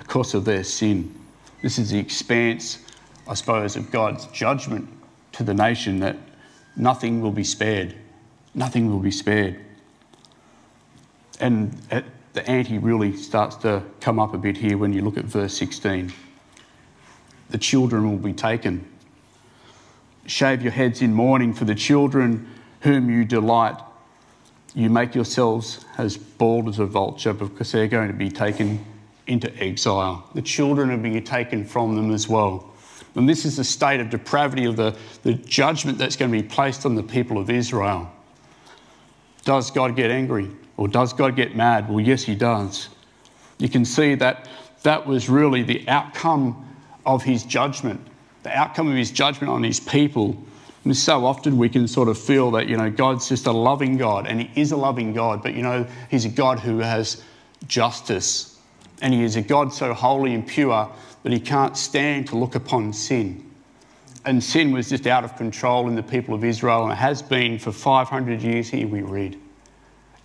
because 0.09 0.33
of 0.33 0.43
their 0.43 0.63
sin. 0.63 1.13
This 1.61 1.77
is 1.77 1.91
the 1.91 1.99
expanse, 1.99 2.79
I 3.27 3.35
suppose, 3.35 3.75
of 3.75 3.91
God's 3.91 4.25
judgment 4.27 4.89
to 5.33 5.43
the 5.43 5.53
nation 5.53 5.99
that 5.99 6.17
nothing 6.75 7.21
will 7.21 7.31
be 7.31 7.43
spared. 7.43 7.95
Nothing 8.55 8.89
will 8.89 9.01
be 9.01 9.11
spared. 9.11 9.59
And 11.39 11.71
the 12.33 12.49
ante 12.49 12.79
really 12.79 13.15
starts 13.15 13.55
to 13.57 13.83
come 14.01 14.19
up 14.19 14.33
a 14.33 14.39
bit 14.39 14.57
here 14.57 14.79
when 14.79 14.93
you 14.93 15.03
look 15.03 15.15
at 15.15 15.25
verse 15.25 15.55
16. 15.55 16.11
The 17.51 17.59
children 17.59 18.09
will 18.09 18.17
be 18.17 18.33
taken. 18.33 18.91
Shave 20.25 20.63
your 20.63 20.71
heads 20.71 21.03
in 21.03 21.13
mourning 21.13 21.53
for 21.53 21.65
the 21.65 21.75
children 21.75 22.49
whom 22.81 23.11
you 23.11 23.25
delight. 23.25 23.79
You 24.73 24.89
make 24.89 25.13
yourselves 25.13 25.85
as 25.99 26.17
bald 26.17 26.67
as 26.67 26.79
a 26.79 26.87
vulture 26.87 27.33
because 27.33 27.71
they're 27.71 27.87
going 27.87 28.07
to 28.07 28.15
be 28.15 28.31
taken 28.31 28.83
into 29.29 29.55
exile. 29.63 30.27
The 30.33 30.41
children 30.41 30.91
are 30.91 30.97
being 30.97 31.23
taken 31.23 31.63
from 31.63 31.95
them 31.95 32.11
as 32.11 32.27
well. 32.27 32.69
And 33.15 33.27
this 33.27 33.45
is 33.45 33.57
the 33.57 33.63
state 33.63 33.99
of 33.99 34.09
depravity 34.09 34.65
of 34.65 34.75
the, 34.75 34.95
the 35.23 35.33
judgment 35.33 35.97
that's 35.97 36.15
going 36.15 36.31
to 36.31 36.41
be 36.41 36.47
placed 36.47 36.85
on 36.85 36.95
the 36.95 37.03
people 37.03 37.37
of 37.37 37.49
Israel. 37.49 38.11
Does 39.43 39.71
God 39.71 39.95
get 39.95 40.11
angry? 40.11 40.49
Or 40.77 40.87
does 40.87 41.13
God 41.13 41.35
get 41.35 41.55
mad? 41.55 41.89
Well, 41.89 41.99
yes, 41.99 42.23
He 42.23 42.35
does. 42.35 42.89
You 43.57 43.67
can 43.67 43.83
see 43.83 44.15
that 44.15 44.47
that 44.83 45.05
was 45.05 45.29
really 45.29 45.63
the 45.63 45.87
outcome 45.89 46.65
of 47.05 47.23
His 47.23 47.43
judgment, 47.43 47.99
the 48.43 48.55
outcome 48.57 48.87
of 48.89 48.95
His 48.95 49.11
judgment 49.11 49.51
on 49.51 49.63
His 49.63 49.79
people. 49.79 50.41
And 50.85 50.95
so 50.95 51.25
often 51.25 51.57
we 51.57 51.67
can 51.67 51.87
sort 51.87 52.07
of 52.07 52.17
feel 52.17 52.51
that, 52.51 52.69
you 52.69 52.77
know, 52.77 52.89
God's 52.89 53.27
just 53.27 53.47
a 53.47 53.51
loving 53.51 53.97
God, 53.97 54.27
and 54.27 54.41
He 54.41 54.61
is 54.61 54.71
a 54.71 54.77
loving 54.77 55.13
God, 55.13 55.43
but, 55.43 55.53
you 55.53 55.61
know, 55.61 55.85
He's 56.09 56.23
a 56.25 56.29
God 56.29 56.59
who 56.59 56.77
has 56.77 57.21
justice. 57.67 58.48
And 59.01 59.13
He 59.13 59.23
is 59.23 59.35
a 59.35 59.41
God 59.41 59.73
so 59.73 59.93
holy 59.93 60.33
and 60.33 60.45
pure 60.45 60.89
that 61.23 61.31
He 61.31 61.39
can't 61.39 61.77
stand 61.77 62.27
to 62.27 62.37
look 62.37 62.55
upon 62.55 62.93
sin. 62.93 63.45
And 64.25 64.43
sin 64.43 64.71
was 64.71 64.89
just 64.89 65.07
out 65.07 65.23
of 65.23 65.35
control 65.37 65.87
in 65.87 65.95
the 65.95 66.03
people 66.03 66.35
of 66.35 66.43
Israel, 66.43 66.83
and 66.83 66.91
it 66.91 66.97
has 66.97 67.21
been 67.21 67.57
for 67.57 67.71
500 67.71 68.41
years 68.41 68.69
here, 68.69 68.87
we 68.87 69.01
read. 69.01 69.39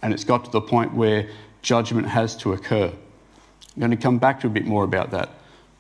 And 0.03 0.13
it's 0.13 0.25
got 0.25 0.45
to 0.45 0.51
the 0.51 0.61
point 0.61 0.93
where 0.93 1.29
judgment 1.63 2.09
has 2.09 2.37
to 2.39 2.53
occur. 2.53 2.87
I'm 2.89 3.81
going 3.81 3.91
to 3.91 3.97
come 3.97 4.19
back 4.19 4.41
to 4.41 4.47
a 4.49 4.51
bit 4.51 4.67
more 4.67 4.85
about 4.85 5.11
that. 5.13 5.31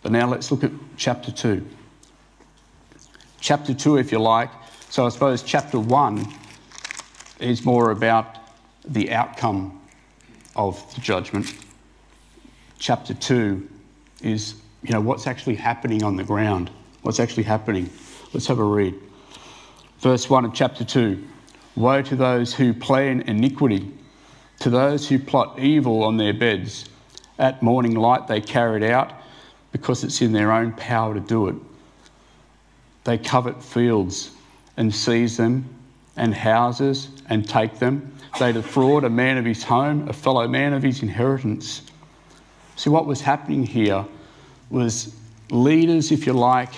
But 0.02 0.12
now 0.12 0.26
let's 0.26 0.50
look 0.50 0.64
at 0.64 0.70
chapter 0.96 1.32
2. 1.32 1.66
Chapter 3.40 3.74
2, 3.74 3.98
if 3.98 4.12
you 4.12 4.18
like. 4.18 4.50
So 4.88 5.06
I 5.06 5.08
suppose 5.08 5.42
chapter 5.42 5.78
1 5.78 6.26
is 7.40 7.64
more 7.64 7.90
about 7.90 8.38
the 8.84 9.12
outcome 9.12 9.80
of 10.56 10.94
the 10.94 11.00
judgment. 11.00 11.52
Chapter 12.78 13.14
2 13.14 13.69
is, 14.23 14.54
you 14.83 14.93
know, 14.93 15.00
what's 15.00 15.26
actually 15.26 15.54
happening 15.54 16.02
on 16.02 16.16
the 16.16 16.25
ground. 16.25 16.71
What's 17.02 17.21
actually 17.21 17.45
happening. 17.45 17.90
Let's 18.33 18.47
have 18.47 18.59
a 18.59 18.64
read. 18.64 18.95
Verse 20.00 20.28
1 20.28 20.45
of 20.45 20.54
chapter 20.54 20.85
2 20.85 21.23
Woe 21.76 22.02
to 22.02 22.16
those 22.16 22.54
who 22.54 22.73
plan 22.73 23.23
iniquity, 23.23 23.90
to 24.61 24.71
those 24.71 25.09
who 25.09 25.19
plot 25.19 25.59
evil 25.59 26.04
on 26.04 26.16
their 26.16 26.33
beds. 26.33 26.85
At 27.38 27.62
morning 27.62 27.95
light 27.95 28.28
they 28.28 28.40
carry 28.40 28.85
it 28.85 28.90
out 28.90 29.12
because 29.73 30.04
it's 30.04 30.23
in 30.23 30.33
their 30.33 30.52
own 30.52 30.73
power 30.73 31.14
to 31.14 31.21
do 31.21 31.49
it. 31.49 31.57
They 33.02 33.19
covet 33.19 33.62
fields 33.62 34.31
and 34.76 34.95
seize 34.95 35.37
them, 35.37 35.69
and 36.16 36.35
houses 36.35 37.09
and 37.28 37.49
take 37.49 37.78
them. 37.78 38.12
They 38.38 38.52
defraud 38.52 39.04
a 39.04 39.11
man 39.11 39.38
of 39.38 39.45
his 39.45 39.62
home, 39.62 40.09
a 40.09 40.12
fellow 40.12 40.47
man 40.49 40.73
of 40.73 40.83
his 40.83 41.02
inheritance. 41.02 41.83
See, 42.76 42.90
what 42.90 43.07
was 43.07 43.21
happening 43.21 43.64
here 43.64 44.04
was 44.71 45.14
leaders, 45.50 46.11
if 46.11 46.26
you 46.26 46.33
like, 46.33 46.73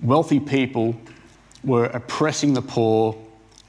wealthy 0.00 0.40
people 0.40 0.96
were 1.64 1.84
oppressing 1.86 2.54
the 2.54 2.62
poor. 2.62 3.16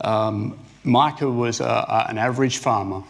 Um, 0.02 0.58
Micah 0.84 1.30
was 1.30 1.60
a, 1.60 1.66
a, 1.66 2.06
an 2.10 2.18
average 2.18 2.58
farmer, 2.58 3.04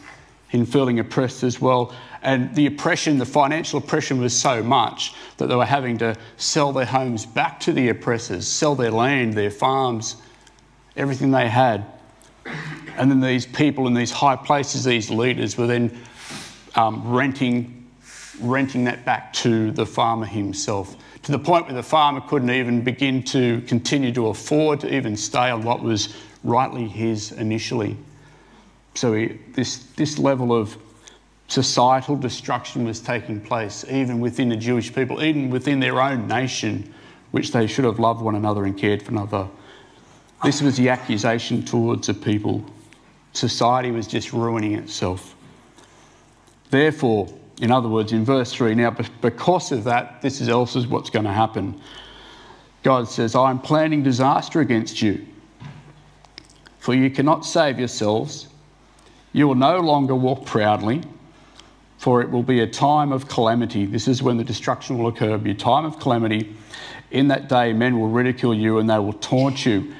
in 0.52 0.66
feeling 0.66 1.00
oppressed 1.00 1.44
as 1.44 1.60
well. 1.60 1.94
And 2.22 2.54
the 2.56 2.68
oppression, 2.68 3.18
the 3.18 3.26
financial 3.26 3.80
oppression 3.80 4.20
was 4.20 4.40
so 4.40 4.62
much 4.62 5.14
that 5.38 5.48
they 5.48 5.56
were 5.56 5.66
having 5.66 5.98
to 5.98 6.16
sell 6.38 6.72
their 6.72 6.86
homes 6.86 7.26
back 7.26 7.60
to 7.62 7.74
the 7.74 7.90
oppressors, 7.90 8.48
sell 8.48 8.76
their 8.76 8.92
land, 8.92 9.34
their 9.34 9.52
farms, 9.52 10.18
everything 10.96 11.32
they 11.32 11.50
had. 11.50 11.86
And 12.98 13.10
then 13.10 13.20
these 13.20 13.46
people 13.46 13.88
in 13.88 13.94
these 13.94 14.12
high 14.12 14.36
places, 14.36 14.84
these 14.84 15.10
leaders, 15.10 15.58
were 15.58 15.68
then 15.68 15.98
um, 16.76 17.12
renting, 17.12 17.83
renting 18.40 18.84
that 18.86 19.06
back 19.06 19.34
to 19.34 19.72
the 19.72 19.86
farmer 19.86 20.26
himself, 20.26 20.96
to 21.24 21.32
the 21.32 21.40
point 21.40 21.66
where 21.66 21.76
the 21.76 21.84
farmer 21.84 22.22
couldn't 22.22 22.50
even 22.50 22.82
begin 22.82 23.24
to 23.24 23.62
continue 23.62 24.12
to 24.12 24.28
afford 24.28 24.80
to 24.82 24.94
even 24.94 25.16
stay 25.16 25.50
on 25.50 25.64
what 25.64 25.82
was 25.82 26.16
rightly 26.44 26.88
his 26.88 27.32
initially. 27.32 27.98
So 28.96 29.14
he, 29.14 29.40
this, 29.54 29.78
this 29.96 30.20
level 30.20 30.54
of 30.54 30.78
societal 31.48 32.16
destruction 32.16 32.86
was 32.86 33.00
taking 33.00 33.40
place, 33.40 33.86
even 33.90 34.20
within 34.20 34.50
the 34.50 34.56
Jewish 34.56 34.94
people, 34.94 35.24
even 35.24 35.50
within 35.50 35.80
their 35.80 36.02
own 36.02 36.28
nation, 36.28 36.94
which 37.32 37.52
they 37.52 37.68
should 37.68 37.86
have 37.86 38.00
loved 38.00 38.22
one 38.22 38.36
another 38.36 38.66
and 38.66 38.78
cared 38.78 39.04
for 39.04 39.12
another. 39.12 39.48
This 40.44 40.62
was 40.62 40.78
the 40.78 40.90
accusation 40.90 41.64
towards 41.64 42.08
the 42.08 42.14
people. 42.14 42.66
Society 43.34 43.92
was 43.92 44.08
just 44.08 44.34
ruining 44.34 44.74
itself. 44.74 45.36
Therefore, 46.70 47.30
in 47.64 47.72
other 47.72 47.90
words, 47.90 48.12
in 48.12 48.24
verse 48.24 48.54
3, 48.54 48.76
now 48.76 48.92
because 49.22 49.72
of 49.72 49.86
that, 49.86 50.22
this 50.22 50.42
is 50.42 50.50
else 50.50 50.76
is 50.76 50.86
what's 50.86 51.10
going 51.10 51.26
to 51.26 51.32
happen. 51.32 51.80
God 52.84 53.08
says, 53.08 53.34
I 53.34 53.50
am 53.50 53.60
planning 53.60 54.04
disaster 54.04 54.60
against 54.60 55.02
you, 55.02 55.26
for 56.78 56.94
you 56.94 57.10
cannot 57.10 57.46
save 57.46 57.80
yourselves. 57.80 58.48
You 59.32 59.48
will 59.48 59.56
no 59.56 59.80
longer 59.80 60.14
walk 60.14 60.46
proudly 60.46 61.02
for 62.04 62.22
it 62.22 62.30
will 62.30 62.44
be 62.44 62.60
a 62.60 62.68
time 62.68 63.14
of 63.14 63.30
calamity. 63.30 63.86
This 63.86 64.10
is 64.10 64.22
when 64.22 64.36
the 64.36 64.44
destruction 64.44 64.98
will 64.98 65.08
occur. 65.08 65.38
Be 65.38 65.52
a 65.52 65.56
time 65.56 65.86
of 65.86 66.00
calamity. 66.00 66.54
In 67.12 67.30
that 67.30 67.48
day, 67.48 67.72
men 67.72 67.98
will 67.98 68.10
ridicule 68.10 68.54
you 68.54 68.80
and 68.80 68.90
they 68.90 69.00
will 69.00 69.14
taunt 69.14 69.66
you. 69.66 69.96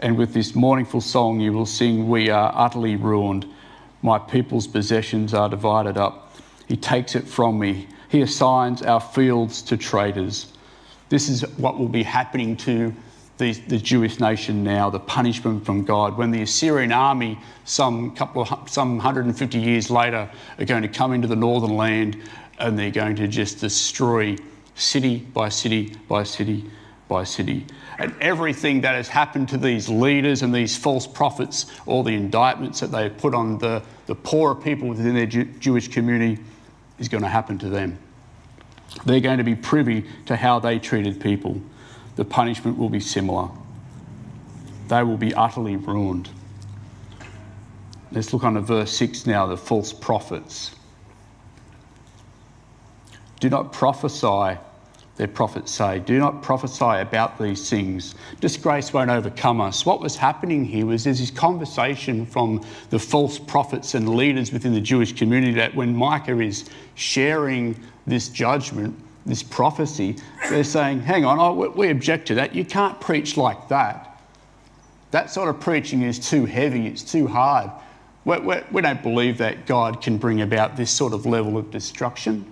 And 0.00 0.16
with 0.16 0.32
this 0.32 0.54
mournful 0.54 1.02
song, 1.02 1.40
you 1.40 1.52
will 1.52 1.66
sing, 1.66 2.08
We 2.08 2.30
are 2.30 2.50
utterly 2.56 2.96
ruined. 2.96 3.44
My 4.00 4.18
people's 4.18 4.66
possessions 4.66 5.34
are 5.34 5.50
divided 5.50 5.98
up. 5.98 6.34
He 6.66 6.76
takes 6.76 7.14
it 7.14 7.26
from 7.26 7.58
me. 7.58 7.88
He 8.08 8.22
assigns 8.22 8.82
our 8.82 9.00
fields 9.00 9.62
to 9.62 9.76
traitors. 9.76 10.52
This 11.08 11.28
is 11.28 11.42
what 11.58 11.78
will 11.78 11.88
be 11.88 12.02
happening 12.02 12.56
to 12.58 12.94
the, 13.38 13.52
the 13.52 13.78
Jewish 13.78 14.20
nation 14.20 14.62
now, 14.62 14.90
the 14.90 15.00
punishment 15.00 15.66
from 15.66 15.84
God. 15.84 16.16
When 16.16 16.30
the 16.30 16.42
Assyrian 16.42 16.92
army, 16.92 17.38
some 17.64 18.14
couple 18.14 18.42
of 18.42 18.70
some 18.70 18.96
150 18.96 19.58
years 19.58 19.90
later, 19.90 20.30
are 20.58 20.64
going 20.64 20.82
to 20.82 20.88
come 20.88 21.12
into 21.12 21.26
the 21.26 21.36
northern 21.36 21.76
land 21.76 22.16
and 22.58 22.78
they're 22.78 22.90
going 22.90 23.16
to 23.16 23.26
just 23.26 23.60
destroy 23.60 24.36
city 24.76 25.18
by 25.18 25.48
city 25.48 25.96
by 26.08 26.22
city 26.22 26.64
by 27.08 27.24
city. 27.24 27.66
And 27.98 28.14
everything 28.20 28.80
that 28.80 28.94
has 28.94 29.08
happened 29.08 29.48
to 29.50 29.58
these 29.58 29.88
leaders 29.88 30.42
and 30.42 30.54
these 30.54 30.76
false 30.76 31.06
prophets, 31.06 31.66
all 31.86 32.02
the 32.02 32.14
indictments 32.14 32.80
that 32.80 32.90
they 32.90 33.04
have 33.04 33.18
put 33.18 33.34
on 33.34 33.58
the, 33.58 33.82
the 34.06 34.14
poorer 34.14 34.54
people 34.54 34.88
within 34.88 35.14
their 35.14 35.26
Jew- 35.26 35.44
Jewish 35.44 35.88
community, 35.88 36.42
is 36.98 37.08
going 37.08 37.22
to 37.22 37.28
happen 37.28 37.58
to 37.58 37.68
them. 37.68 37.98
They're 39.04 39.20
going 39.20 39.38
to 39.38 39.44
be 39.44 39.54
privy 39.54 40.06
to 40.26 40.36
how 40.36 40.60
they 40.60 40.78
treated 40.78 41.20
people 41.20 41.60
the 42.16 42.24
punishment 42.24 42.78
will 42.78 42.88
be 42.88 43.00
similar. 43.00 43.48
They 44.88 45.02
will 45.02 45.16
be 45.16 45.34
utterly 45.34 45.76
ruined. 45.76 46.28
Let's 48.12 48.32
look 48.32 48.44
on 48.44 48.54
to 48.54 48.60
verse 48.60 48.92
6 48.92 49.26
now 49.26 49.46
the 49.46 49.56
false 49.56 49.92
prophets. 49.92 50.74
Do 53.40 53.50
not 53.50 53.72
prophesy, 53.72 54.58
their 55.16 55.28
prophets 55.28 55.70
say. 55.70 56.00
Do 56.00 56.18
not 56.18 56.42
prophesy 56.42 57.00
about 57.00 57.38
these 57.38 57.70
things. 57.70 58.14
Disgrace 58.40 58.92
won't 58.92 59.10
overcome 59.10 59.60
us. 59.60 59.86
What 59.86 60.00
was 60.00 60.16
happening 60.16 60.64
here 60.64 60.86
was 60.86 61.04
there's 61.04 61.20
this 61.20 61.30
conversation 61.30 62.26
from 62.26 62.64
the 62.90 62.98
false 62.98 63.38
prophets 63.38 63.94
and 63.94 64.16
leaders 64.16 64.52
within 64.52 64.74
the 64.74 64.80
Jewish 64.80 65.12
community 65.12 65.52
that 65.54 65.74
when 65.74 65.94
Micah 65.94 66.40
is 66.40 66.68
sharing 66.96 67.80
this 68.06 68.28
judgment, 68.28 68.98
this 69.24 69.42
prophecy, 69.42 70.16
they're 70.50 70.64
saying, 70.64 71.00
hang 71.00 71.24
on, 71.24 71.38
oh, 71.38 71.70
we 71.70 71.90
object 71.90 72.26
to 72.28 72.34
that. 72.34 72.54
You 72.54 72.64
can't 72.64 73.00
preach 73.00 73.36
like 73.36 73.68
that. 73.68 74.20
That 75.12 75.30
sort 75.30 75.48
of 75.48 75.60
preaching 75.60 76.02
is 76.02 76.18
too 76.18 76.44
heavy, 76.44 76.88
it's 76.88 77.04
too 77.04 77.28
hard. 77.28 77.70
We, 78.24 78.38
we, 78.40 78.56
we 78.72 78.82
don't 78.82 79.02
believe 79.02 79.38
that 79.38 79.64
God 79.64 80.02
can 80.02 80.18
bring 80.18 80.40
about 80.40 80.76
this 80.76 80.90
sort 80.90 81.12
of 81.12 81.24
level 81.24 81.56
of 81.56 81.70
destruction. 81.70 82.50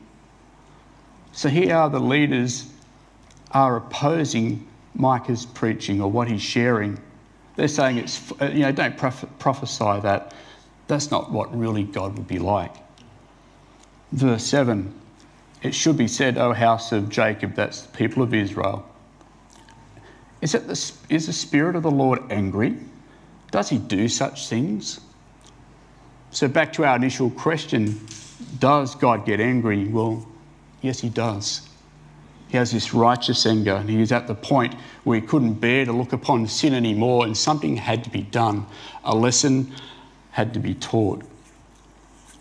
So 1.32 1.48
here 1.48 1.74
are 1.74 1.90
the 1.90 2.00
leaders 2.00 2.70
are 3.50 3.76
opposing 3.76 4.66
Micah's 4.94 5.46
preaching 5.46 6.00
or 6.00 6.10
what 6.10 6.28
he's 6.28 6.42
sharing. 6.42 6.98
They're 7.56 7.68
saying 7.68 7.98
it's, 7.98 8.32
uh, 8.40 8.46
you 8.46 8.60
know, 8.60 8.72
don't 8.72 8.96
prophesy 8.96 10.00
that. 10.00 10.34
That's 10.88 11.10
not 11.10 11.30
what 11.30 11.56
really 11.56 11.84
God 11.84 12.16
would 12.16 12.28
be 12.28 12.38
like. 12.38 12.74
Verse 14.12 14.44
7 14.44 15.00
it 15.62 15.74
should 15.74 15.96
be 15.96 16.08
said, 16.08 16.38
O 16.38 16.52
house 16.52 16.92
of 16.92 17.08
Jacob, 17.08 17.54
that's 17.54 17.82
the 17.82 17.96
people 17.96 18.22
of 18.22 18.34
Israel. 18.34 18.84
Is, 20.40 20.54
it 20.54 20.66
the, 20.66 20.92
is 21.08 21.26
the 21.26 21.32
Spirit 21.32 21.76
of 21.76 21.84
the 21.84 21.90
Lord 21.90 22.20
angry? 22.30 22.76
Does 23.52 23.68
he 23.68 23.78
do 23.78 24.08
such 24.08 24.48
things? 24.48 25.00
So, 26.32 26.48
back 26.48 26.72
to 26.74 26.84
our 26.84 26.96
initial 26.96 27.30
question 27.30 28.00
Does 28.58 28.94
God 28.96 29.24
get 29.24 29.38
angry? 29.38 29.86
Well, 29.86 30.26
yes, 30.82 31.00
He 31.00 31.08
does. 31.08 31.68
He 32.48 32.58
has 32.58 32.70
this 32.70 32.92
righteous 32.92 33.46
anger, 33.46 33.76
and 33.76 33.88
he 33.88 34.02
is 34.02 34.12
at 34.12 34.26
the 34.26 34.34
point 34.34 34.74
where 35.04 35.18
he 35.18 35.26
couldn't 35.26 35.54
bear 35.54 35.86
to 35.86 35.92
look 35.92 36.12
upon 36.12 36.46
sin 36.46 36.74
anymore, 36.74 37.24
and 37.24 37.34
something 37.34 37.78
had 37.78 38.04
to 38.04 38.10
be 38.10 38.20
done. 38.20 38.66
A 39.04 39.14
lesson 39.14 39.72
had 40.32 40.52
to 40.52 40.60
be 40.60 40.74
taught. 40.74 41.22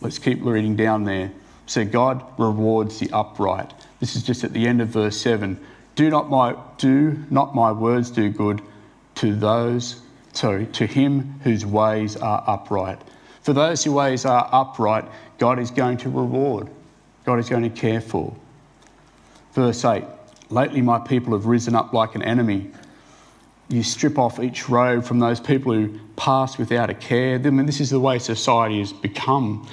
Let's 0.02 0.20
keep 0.20 0.44
reading 0.44 0.76
down 0.76 1.06
there. 1.06 1.32
So 1.66 1.86
God 1.86 2.26
rewards 2.38 3.00
the 3.00 3.10
upright. 3.12 3.74
This 4.02 4.18
is 4.18 4.24
just 4.24 4.44
at 4.44 4.52
the 4.52 4.68
end 4.68 4.82
of 4.82 4.90
verse 4.90 5.16
7. 5.16 5.58
Do 5.96 6.10
not 6.10 6.30
my 6.30 6.58
do 6.78 7.24
not 7.30 7.56
my 7.56 7.72
words 7.72 8.12
do 8.12 8.30
good 8.30 8.62
to 9.16 9.34
those 9.34 10.02
sorry, 10.34 10.66
to 10.68 10.86
him 10.86 11.40
whose 11.44 11.66
ways 11.66 12.18
are 12.18 12.44
upright. 12.48 13.02
For 13.42 13.54
those 13.54 13.84
whose 13.84 13.94
ways 13.94 14.26
are 14.26 14.50
upright, 14.52 15.06
God 15.38 15.60
is 15.60 15.72
going 15.72 15.98
to 15.98 16.10
reward. 16.10 16.70
God 17.26 17.40
is 17.40 17.50
going 17.50 17.64
to 17.64 17.70
care 17.70 18.02
for. 18.02 18.36
Verse 19.54 19.84
8 19.84 20.04
Lately 20.50 20.82
my 20.82 21.00
people 21.00 21.34
have 21.34 21.46
risen 21.46 21.76
up 21.76 21.94
like 21.94 22.16
an 22.16 22.22
enemy. 22.22 22.72
You 23.70 23.84
strip 23.84 24.20
off 24.20 24.40
each 24.40 24.68
robe 24.68 25.06
from 25.06 25.20
those 25.20 25.40
people 25.40 25.72
who 25.72 25.98
pass 26.18 26.58
without 26.58 26.90
a 26.90 26.94
care. 26.94 27.36
I 27.36 27.38
mean, 27.38 27.66
this 27.66 27.80
is 27.80 27.90
the 27.90 28.00
way 28.00 28.20
society 28.20 28.80
has 28.80 28.92
become. 28.92 29.68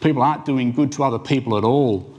People 0.00 0.22
aren't 0.22 0.46
doing 0.46 0.72
good 0.72 0.90
to 0.92 1.04
other 1.04 1.18
people 1.18 1.58
at 1.58 1.64
all. 1.64 2.10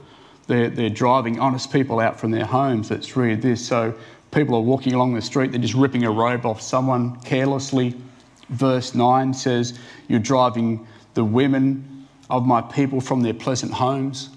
They're, 0.46 0.70
they're 0.70 0.88
driving 0.88 1.40
honest 1.40 1.72
people 1.72 1.98
out 1.98 2.20
from 2.20 2.30
their 2.30 2.44
homes. 2.44 2.92
Let's 2.92 3.16
read 3.16 3.42
this. 3.42 3.66
So 3.66 3.92
people 4.30 4.54
are 4.54 4.60
walking 4.60 4.92
along 4.92 5.14
the 5.14 5.22
street, 5.22 5.50
they're 5.50 5.60
just 5.60 5.74
ripping 5.74 6.04
a 6.04 6.10
robe 6.10 6.46
off 6.46 6.60
someone 6.60 7.18
carelessly. 7.20 7.94
Verse 8.50 8.94
9 8.94 9.34
says, 9.34 9.78
You're 10.06 10.20
driving 10.20 10.86
the 11.14 11.24
women 11.24 12.06
of 12.30 12.46
my 12.46 12.60
people 12.60 13.00
from 13.00 13.22
their 13.22 13.34
pleasant 13.34 13.72
homes. 13.72 14.30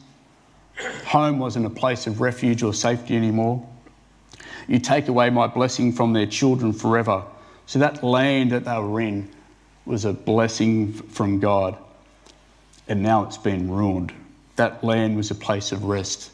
Home 1.05 1.39
wasn't 1.39 1.65
a 1.65 1.69
place 1.69 2.07
of 2.07 2.21
refuge 2.21 2.63
or 2.63 2.73
safety 2.73 3.15
anymore. 3.15 3.67
You 4.67 4.79
take 4.79 5.07
away 5.07 5.29
my 5.29 5.47
blessing 5.47 5.91
from 5.91 6.13
their 6.13 6.27
children 6.27 6.73
forever. 6.73 7.23
So 7.65 7.79
that 7.79 8.03
land 8.03 8.51
that 8.51 8.65
they 8.65 8.77
were 8.77 9.01
in 9.01 9.29
was 9.85 10.05
a 10.05 10.13
blessing 10.13 10.93
from 10.93 11.39
God, 11.39 11.77
and 12.87 13.01
now 13.01 13.23
it's 13.25 13.37
been 13.37 13.71
ruined. 13.71 14.13
That 14.55 14.83
land 14.83 15.17
was 15.17 15.31
a 15.31 15.35
place 15.35 15.71
of 15.71 15.83
rest, 15.83 16.31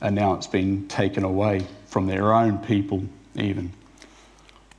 and 0.00 0.16
now 0.16 0.34
it's 0.34 0.46
been 0.46 0.88
taken 0.88 1.22
away 1.22 1.66
from 1.86 2.06
their 2.06 2.32
own 2.32 2.58
people, 2.58 3.04
even. 3.36 3.72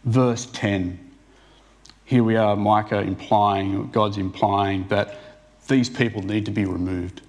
Verse 0.04 0.48
10. 0.54 1.00
Here 2.06 2.24
we 2.24 2.36
are, 2.36 2.56
Micah 2.56 3.02
implying, 3.02 3.90
God's 3.92 4.18
implying 4.18 4.88
that 4.88 5.18
these 5.68 5.90
people 5.90 6.22
need 6.22 6.46
to 6.46 6.52
be 6.52 6.66
removed. 6.66 7.22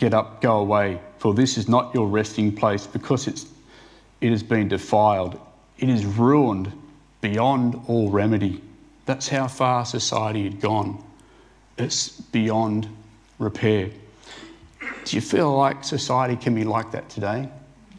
Get 0.00 0.14
up, 0.14 0.40
go 0.40 0.60
away, 0.60 0.98
for 1.18 1.34
this 1.34 1.58
is 1.58 1.68
not 1.68 1.94
your 1.94 2.08
resting 2.08 2.56
place, 2.56 2.86
because 2.86 3.28
it's, 3.28 3.44
it 4.22 4.30
has 4.30 4.42
been 4.42 4.66
defiled. 4.66 5.38
It 5.76 5.90
is 5.90 6.06
ruined 6.06 6.72
beyond 7.20 7.78
all 7.86 8.08
remedy. 8.08 8.62
That's 9.04 9.28
how 9.28 9.46
far 9.46 9.84
society 9.84 10.44
had 10.44 10.58
gone. 10.58 11.04
It's 11.76 12.18
beyond 12.18 12.88
repair. 13.38 13.90
Do 15.04 15.16
you 15.16 15.20
feel 15.20 15.54
like 15.54 15.84
society 15.84 16.34
can 16.34 16.54
be 16.54 16.64
like 16.64 16.90
that 16.92 17.10
today? 17.10 17.50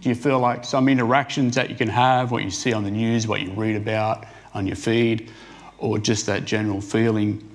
Do 0.02 0.10
you 0.10 0.16
feel 0.16 0.40
like 0.40 0.66
some 0.66 0.90
interactions 0.90 1.54
that 1.54 1.70
you 1.70 1.76
can 1.76 1.88
have, 1.88 2.32
what 2.32 2.44
you 2.44 2.50
see 2.50 2.74
on 2.74 2.84
the 2.84 2.90
news, 2.90 3.28
what 3.28 3.42
you 3.42 3.52
read 3.52 3.76
about 3.76 4.26
on 4.56 4.66
your 4.66 4.76
feed, 4.76 5.30
or 5.78 6.00
just 6.00 6.26
that 6.26 6.46
general 6.46 6.82
feeling? 6.82 7.48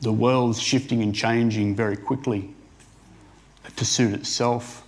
The 0.00 0.12
world's 0.12 0.60
shifting 0.60 1.02
and 1.02 1.14
changing 1.14 1.76
very 1.76 1.96
quickly 1.96 2.52
to 3.76 3.84
suit 3.84 4.14
itself. 4.14 4.84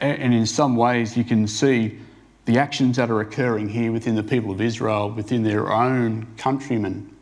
And 0.00 0.32
in 0.32 0.46
some 0.46 0.76
ways, 0.76 1.16
you 1.16 1.24
can 1.24 1.48
see 1.48 1.98
the 2.44 2.58
actions 2.58 2.96
that 2.96 3.10
are 3.10 3.20
occurring 3.20 3.68
here 3.68 3.92
within 3.92 4.14
the 4.14 4.22
people 4.22 4.50
of 4.50 4.60
Israel, 4.60 5.10
within 5.10 5.42
their 5.42 5.72
own 5.72 6.26
countrymen, 6.36 7.14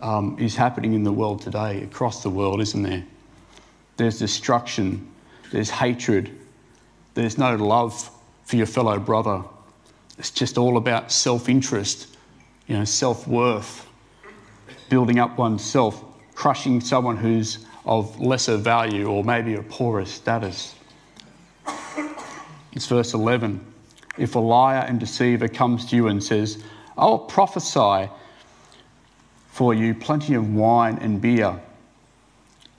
um, 0.00 0.36
is 0.38 0.56
happening 0.56 0.94
in 0.94 1.04
the 1.04 1.12
world 1.12 1.42
today, 1.42 1.82
across 1.82 2.22
the 2.22 2.30
world, 2.30 2.60
isn't 2.60 2.82
there? 2.82 3.04
There's 3.96 4.18
destruction, 4.18 5.06
there's 5.52 5.70
hatred, 5.70 6.30
there's 7.14 7.36
no 7.36 7.56
love 7.56 8.10
for 8.44 8.56
your 8.56 8.66
fellow 8.66 8.98
brother. 8.98 9.42
It's 10.18 10.30
just 10.30 10.56
all 10.56 10.76
about 10.76 11.12
self 11.12 11.48
interest, 11.48 12.16
you 12.66 12.76
know, 12.76 12.84
self 12.84 13.28
worth, 13.28 13.86
building 14.88 15.18
up 15.18 15.38
oneself, 15.38 16.02
crushing 16.34 16.80
someone 16.80 17.16
who's 17.16 17.66
of 17.88 18.20
lesser 18.20 18.58
value 18.58 19.06
or 19.06 19.24
maybe 19.24 19.54
a 19.54 19.62
poorer 19.62 20.04
status. 20.04 20.74
It's 22.72 22.86
verse 22.86 23.14
11. 23.14 23.64
If 24.18 24.34
a 24.34 24.38
liar 24.38 24.84
and 24.86 25.00
deceiver 25.00 25.48
comes 25.48 25.86
to 25.86 25.96
you 25.96 26.08
and 26.08 26.22
says, 26.22 26.62
I'll 26.98 27.18
prophesy 27.18 28.10
for 29.48 29.72
you 29.72 29.94
plenty 29.94 30.34
of 30.34 30.54
wine 30.54 30.98
and 31.00 31.20
beer, 31.20 31.58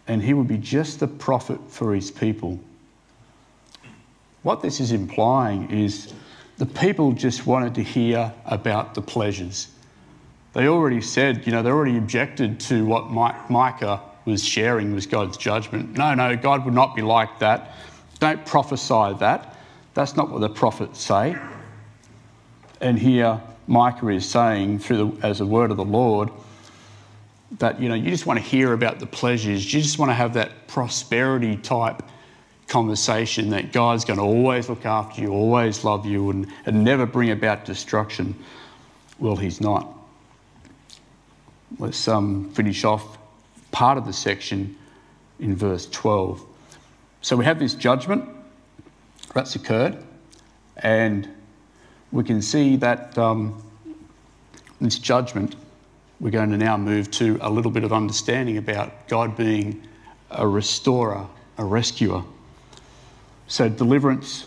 and 0.07 0.21
he 0.21 0.33
will 0.33 0.43
be 0.43 0.57
just 0.57 0.99
the 0.99 1.07
prophet 1.07 1.59
for 1.69 1.95
his 1.95 2.11
people. 2.11 2.59
What 4.43 4.61
this 4.61 4.79
is 4.79 4.91
implying 4.91 5.71
is 5.71 6.13
the 6.57 6.65
people 6.65 7.13
just 7.13 7.47
wanted 7.47 7.73
to 7.75 7.83
hear 7.83 8.31
about 8.45 8.93
the 8.93 9.01
pleasures. 9.01 9.69
They 10.53 10.67
already 10.67 11.01
said, 11.01 11.45
you 11.45 11.51
know, 11.51 11.63
they 11.63 11.69
already 11.69 11.97
objected 11.97 12.59
to 12.61 12.85
what 12.85 13.09
Micah 13.11 14.01
was 14.25 14.43
sharing 14.43 14.93
was 14.93 15.07
God's 15.07 15.37
judgment. 15.37 15.97
No, 15.97 16.13
no, 16.13 16.35
God 16.35 16.65
would 16.65 16.73
not 16.73 16.95
be 16.95 17.01
like 17.01 17.39
that. 17.39 17.73
Don't 18.19 18.45
prophesy 18.45 19.15
that. 19.19 19.55
That's 19.93 20.15
not 20.15 20.29
what 20.29 20.41
the 20.41 20.49
prophets 20.49 21.01
say. 21.01 21.37
And 22.81 22.97
here 22.97 23.41
Micah 23.67 24.07
is 24.07 24.27
saying, 24.27 24.79
through 24.79 24.97
the, 25.19 25.27
as 25.27 25.41
a 25.41 25.45
word 25.45 25.71
of 25.71 25.77
the 25.77 25.85
Lord, 25.85 26.29
that 27.57 27.81
you 27.81 27.89
know 27.89 27.95
you 27.95 28.09
just 28.09 28.25
want 28.25 28.39
to 28.39 28.45
hear 28.45 28.73
about 28.73 28.99
the 28.99 29.05
pleasures. 29.05 29.73
You 29.73 29.81
just 29.81 29.99
want 29.99 30.09
to 30.09 30.15
have 30.15 30.33
that 30.33 30.67
prosperity 30.67 31.57
type 31.57 32.03
conversation 32.67 33.49
that 33.49 33.71
God's 33.71 34.05
going 34.05 34.17
to 34.17 34.25
always 34.25 34.69
look 34.69 34.85
after 34.85 35.21
you, 35.21 35.31
always 35.31 35.83
love 35.83 36.05
you, 36.05 36.29
and, 36.29 36.47
and 36.65 36.83
never 36.83 37.05
bring 37.05 37.31
about 37.31 37.65
destruction. 37.65 38.35
Well, 39.19 39.35
He's 39.35 39.59
not. 39.59 39.87
Let's 41.77 42.07
um, 42.07 42.49
finish 42.51 42.83
off 42.83 43.18
part 43.71 43.97
of 43.97 44.05
the 44.05 44.13
section 44.13 44.75
in 45.39 45.55
verse 45.55 45.87
12. 45.87 46.43
So 47.21 47.35
we 47.35 47.45
have 47.45 47.59
this 47.59 47.73
judgment 47.73 48.27
that's 49.33 49.55
occurred, 49.55 49.97
and 50.77 51.29
we 52.11 52.23
can 52.23 52.41
see 52.41 52.75
that 52.77 53.17
um, 53.17 53.61
this 54.81 54.97
judgment, 54.97 55.55
we're 56.19 56.29
going 56.29 56.51
to 56.51 56.57
now 56.57 56.77
move 56.77 57.11
to 57.11 57.37
a 57.41 57.49
little 57.49 57.71
bit 57.71 57.83
of 57.83 57.93
understanding 57.93 58.57
about 58.57 59.07
God 59.07 59.35
being 59.35 59.87
a 60.31 60.47
restorer, 60.47 61.27
a 61.57 61.65
rescuer. 61.65 62.23
So 63.47 63.67
deliverance 63.67 64.45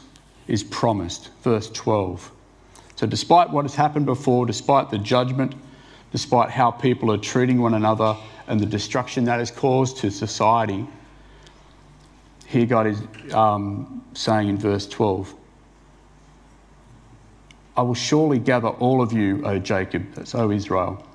is 0.48 0.62
promised, 0.64 1.30
verse 1.42 1.70
12. 1.70 2.30
So, 2.96 3.06
despite 3.06 3.50
what 3.50 3.64
has 3.64 3.74
happened 3.74 4.06
before, 4.06 4.46
despite 4.46 4.90
the 4.90 4.98
judgment, 4.98 5.54
despite 6.12 6.50
how 6.50 6.70
people 6.70 7.10
are 7.10 7.18
treating 7.18 7.60
one 7.60 7.74
another, 7.74 8.16
and 8.46 8.60
the 8.60 8.66
destruction 8.66 9.24
that 9.24 9.38
has 9.38 9.50
caused 9.50 9.98
to 9.98 10.10
society, 10.10 10.86
here 12.46 12.66
God 12.66 12.86
is 12.86 13.02
um, 13.32 14.04
saying 14.14 14.48
in 14.48 14.58
verse 14.58 14.86
12, 14.86 15.34
I 17.76 17.82
will 17.82 17.94
surely 17.94 18.38
gather 18.38 18.68
all 18.68 19.00
of 19.00 19.12
you, 19.12 19.44
O 19.46 19.58
Jacob, 19.58 20.12
that's 20.14 20.34
O 20.34 20.50
Israel. 20.50 21.06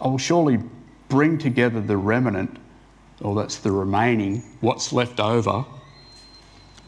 I 0.00 0.06
will 0.06 0.18
surely 0.18 0.60
bring 1.08 1.38
together 1.38 1.80
the 1.80 1.96
remnant, 1.96 2.58
or 3.20 3.34
that's 3.34 3.56
the 3.56 3.72
remaining, 3.72 4.42
what's 4.60 4.92
left 4.92 5.18
over 5.18 5.64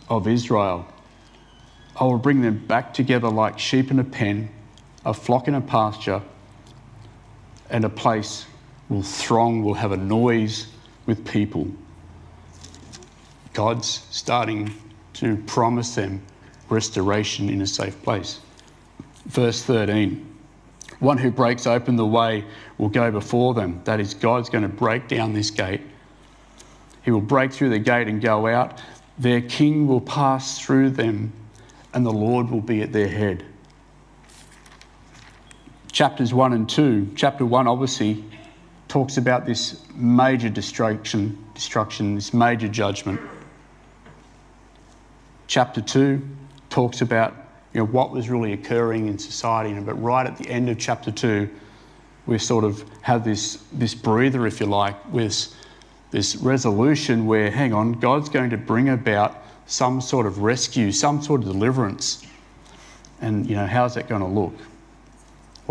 of 0.08 0.28
Israel. 0.28 0.86
I 1.98 2.04
will 2.04 2.18
bring 2.18 2.42
them 2.42 2.64
back 2.66 2.94
together 2.94 3.28
like 3.28 3.58
sheep 3.58 3.90
in 3.90 3.98
a 3.98 4.04
pen, 4.04 4.50
a 5.04 5.12
flock 5.12 5.48
in 5.48 5.54
a 5.54 5.60
pasture, 5.60 6.22
and 7.68 7.84
a 7.84 7.88
place 7.88 8.46
will 8.90 9.02
throng, 9.02 9.62
will 9.62 9.74
have 9.74 9.92
a 9.92 9.96
noise 9.96 10.66
with 11.06 11.24
people. 11.24 11.66
God's 13.54 14.06
starting 14.10 14.74
to 15.14 15.36
promise 15.46 15.94
them 15.94 16.20
restoration 16.68 17.48
in 17.48 17.62
a 17.62 17.66
safe 17.66 18.00
place. 18.02 18.40
Verse 19.26 19.62
13 19.62 20.26
One 20.98 21.16
who 21.16 21.30
breaks 21.30 21.66
open 21.66 21.96
the 21.96 22.06
way 22.06 22.44
will 22.78 22.88
go 22.88 23.10
before 23.10 23.54
them. 23.54 23.80
That 23.84 24.00
is, 24.00 24.12
God's 24.12 24.50
going 24.50 24.62
to 24.62 24.68
break 24.68 25.08
down 25.08 25.32
this 25.32 25.50
gate. 25.50 25.80
He 27.02 27.10
will 27.10 27.20
break 27.20 27.52
through 27.52 27.70
the 27.70 27.78
gate 27.78 28.08
and 28.08 28.20
go 28.20 28.46
out. 28.46 28.82
Their 29.18 29.40
king 29.40 29.86
will 29.86 30.00
pass 30.00 30.60
through 30.60 30.90
them, 30.90 31.32
and 31.94 32.04
the 32.04 32.12
Lord 32.12 32.50
will 32.50 32.60
be 32.60 32.82
at 32.82 32.92
their 32.92 33.08
head. 33.08 33.44
Chapters 35.92 36.32
1 36.32 36.52
and 36.52 36.68
2. 36.68 37.12
Chapter 37.16 37.44
1, 37.44 37.66
obviously, 37.66 38.24
talks 38.90 39.18
about 39.18 39.46
this 39.46 39.80
major 39.94 40.48
destruction, 40.48 41.38
destruction, 41.54 42.16
this 42.16 42.34
major 42.34 42.66
judgment. 42.66 43.20
Chapter 45.46 45.80
2 45.80 46.20
talks 46.70 47.00
about 47.00 47.34
you 47.72 47.78
know, 47.78 47.86
what 47.86 48.10
was 48.10 48.28
really 48.28 48.52
occurring 48.52 49.06
in 49.06 49.16
society, 49.16 49.72
but 49.78 49.94
right 49.94 50.26
at 50.26 50.36
the 50.36 50.50
end 50.50 50.68
of 50.68 50.76
chapter 50.76 51.12
2, 51.12 51.48
we 52.26 52.36
sort 52.36 52.64
of 52.64 52.84
have 53.02 53.24
this, 53.24 53.62
this 53.72 53.94
breather, 53.94 54.44
if 54.44 54.58
you 54.58 54.66
like, 54.66 54.96
with 55.12 55.54
this 56.10 56.34
resolution 56.36 57.26
where, 57.26 57.48
hang 57.48 57.72
on, 57.72 57.92
God's 57.92 58.28
going 58.28 58.50
to 58.50 58.56
bring 58.56 58.88
about 58.88 59.44
some 59.66 60.00
sort 60.00 60.26
of 60.26 60.38
rescue, 60.38 60.90
some 60.90 61.22
sort 61.22 61.42
of 61.42 61.46
deliverance. 61.46 62.26
And, 63.20 63.48
you 63.48 63.54
know, 63.54 63.66
how's 63.66 63.94
that 63.94 64.08
going 64.08 64.22
to 64.22 64.26
look? 64.26 64.54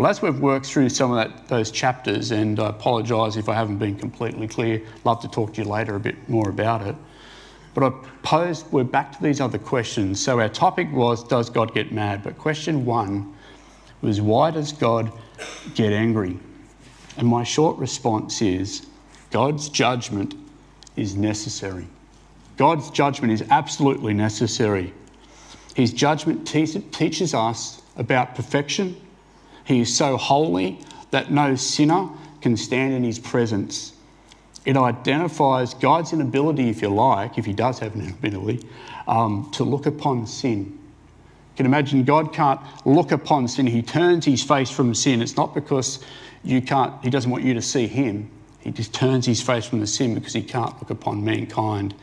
Well, 0.00 0.08
as 0.08 0.22
we've 0.22 0.40
worked 0.40 0.64
through 0.64 0.88
some 0.88 1.12
of 1.12 1.18
that, 1.18 1.48
those 1.48 1.70
chapters, 1.70 2.30
and 2.30 2.58
I 2.58 2.70
apologise 2.70 3.36
if 3.36 3.50
I 3.50 3.54
haven't 3.54 3.76
been 3.76 3.96
completely 3.96 4.48
clear, 4.48 4.80
love 5.04 5.20
to 5.20 5.28
talk 5.28 5.52
to 5.52 5.62
you 5.62 5.68
later 5.68 5.94
a 5.94 6.00
bit 6.00 6.26
more 6.26 6.48
about 6.48 6.86
it. 6.86 6.96
But 7.74 7.84
I 7.84 7.90
posed, 8.22 8.64
we're 8.72 8.82
back 8.82 9.12
to 9.18 9.22
these 9.22 9.42
other 9.42 9.58
questions. 9.58 10.18
So 10.18 10.40
our 10.40 10.48
topic 10.48 10.90
was, 10.90 11.22
does 11.22 11.50
God 11.50 11.74
get 11.74 11.92
mad? 11.92 12.22
But 12.22 12.38
question 12.38 12.86
one 12.86 13.34
was, 14.00 14.22
why 14.22 14.50
does 14.52 14.72
God 14.72 15.12
get 15.74 15.92
angry? 15.92 16.38
And 17.18 17.28
my 17.28 17.44
short 17.44 17.76
response 17.76 18.40
is, 18.40 18.86
God's 19.30 19.68
judgment 19.68 20.34
is 20.96 21.14
necessary. 21.14 21.86
God's 22.56 22.88
judgment 22.88 23.34
is 23.34 23.44
absolutely 23.50 24.14
necessary. 24.14 24.94
His 25.74 25.92
judgment 25.92 26.48
te- 26.48 26.80
teaches 26.90 27.34
us 27.34 27.82
about 27.98 28.34
perfection. 28.34 28.96
He 29.70 29.82
is 29.82 29.96
so 29.96 30.16
holy 30.16 30.80
that 31.12 31.30
no 31.30 31.54
sinner 31.54 32.08
can 32.40 32.56
stand 32.56 32.92
in 32.92 33.04
his 33.04 33.20
presence. 33.20 33.92
It 34.64 34.76
identifies 34.76 35.74
God's 35.74 36.12
inability, 36.12 36.70
if 36.70 36.82
you 36.82 36.88
like, 36.88 37.38
if 37.38 37.46
he 37.46 37.52
does 37.52 37.78
have 37.78 37.94
an 37.94 38.02
inability, 38.02 38.66
um, 39.06 39.48
to 39.54 39.62
look 39.62 39.86
upon 39.86 40.26
sin. 40.26 40.76
You 40.76 41.56
can 41.56 41.66
imagine 41.66 42.02
God 42.02 42.32
can't 42.32 42.60
look 42.84 43.12
upon 43.12 43.46
sin. 43.46 43.64
He 43.64 43.80
turns 43.80 44.24
his 44.24 44.42
face 44.42 44.70
from 44.70 44.92
sin. 44.92 45.22
It's 45.22 45.36
not 45.36 45.54
because 45.54 46.04
you 46.42 46.60
can't, 46.60 46.92
he 47.04 47.08
doesn't 47.08 47.30
want 47.30 47.44
you 47.44 47.54
to 47.54 47.62
see 47.62 47.86
him. 47.86 48.28
He 48.58 48.72
just 48.72 48.92
turns 48.92 49.24
his 49.24 49.40
face 49.40 49.66
from 49.66 49.78
the 49.78 49.86
sin 49.86 50.16
because 50.16 50.32
he 50.32 50.42
can't 50.42 50.76
look 50.80 50.90
upon 50.90 51.24
mankind 51.24 51.94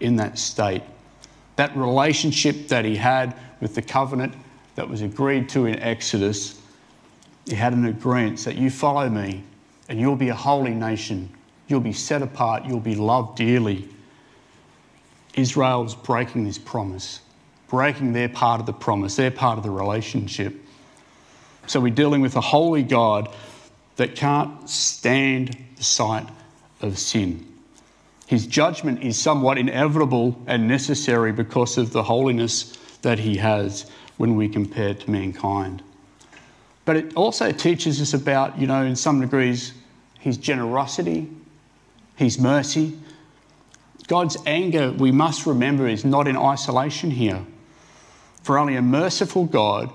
in 0.00 0.16
that 0.16 0.36
state. 0.36 0.82
That 1.54 1.76
relationship 1.76 2.66
that 2.68 2.84
he 2.84 2.96
had 2.96 3.36
with 3.60 3.76
the 3.76 3.82
covenant 3.82 4.34
that 4.74 4.88
was 4.88 5.00
agreed 5.00 5.48
to 5.50 5.66
in 5.66 5.78
Exodus, 5.78 6.60
he 7.46 7.54
had 7.54 7.72
an 7.72 7.84
agreement 7.84 8.38
that 8.44 8.56
you 8.56 8.70
follow 8.70 9.08
me 9.08 9.42
and 9.88 10.00
you'll 10.00 10.16
be 10.16 10.30
a 10.30 10.34
holy 10.34 10.74
nation. 10.74 11.28
You'll 11.68 11.80
be 11.80 11.92
set 11.92 12.22
apart. 12.22 12.64
You'll 12.64 12.80
be 12.80 12.94
loved 12.94 13.36
dearly. 13.36 13.88
Israel's 15.34 15.94
breaking 15.94 16.44
this 16.44 16.58
promise, 16.58 17.20
breaking 17.68 18.12
their 18.12 18.28
part 18.28 18.60
of 18.60 18.66
the 18.66 18.72
promise, 18.72 19.16
their 19.16 19.30
part 19.30 19.58
of 19.58 19.64
the 19.64 19.70
relationship. 19.70 20.54
So 21.66 21.80
we're 21.80 21.94
dealing 21.94 22.20
with 22.20 22.36
a 22.36 22.40
holy 22.40 22.82
God 22.82 23.28
that 23.96 24.16
can't 24.16 24.68
stand 24.68 25.56
the 25.76 25.84
sight 25.84 26.28
of 26.80 26.98
sin. 26.98 27.46
His 28.26 28.46
judgment 28.46 29.02
is 29.02 29.18
somewhat 29.18 29.58
inevitable 29.58 30.40
and 30.46 30.66
necessary 30.66 31.32
because 31.32 31.78
of 31.78 31.92
the 31.92 32.02
holiness 32.02 32.76
that 33.02 33.18
he 33.18 33.36
has 33.36 33.90
when 34.16 34.36
we 34.36 34.48
compare 34.48 34.94
to 34.94 35.10
mankind. 35.10 35.82
But 36.84 36.96
it 36.96 37.14
also 37.14 37.50
teaches 37.50 38.00
us 38.00 38.12
about, 38.14 38.58
you 38.58 38.66
know, 38.66 38.82
in 38.82 38.96
some 38.96 39.20
degrees, 39.20 39.72
his 40.18 40.36
generosity, 40.36 41.30
his 42.16 42.38
mercy. 42.38 42.98
God's 44.06 44.36
anger, 44.46 44.92
we 44.92 45.10
must 45.10 45.46
remember, 45.46 45.88
is 45.88 46.04
not 46.04 46.28
in 46.28 46.36
isolation 46.36 47.10
here. 47.10 47.44
For 48.42 48.58
only 48.58 48.76
a 48.76 48.82
merciful 48.82 49.46
God 49.46 49.90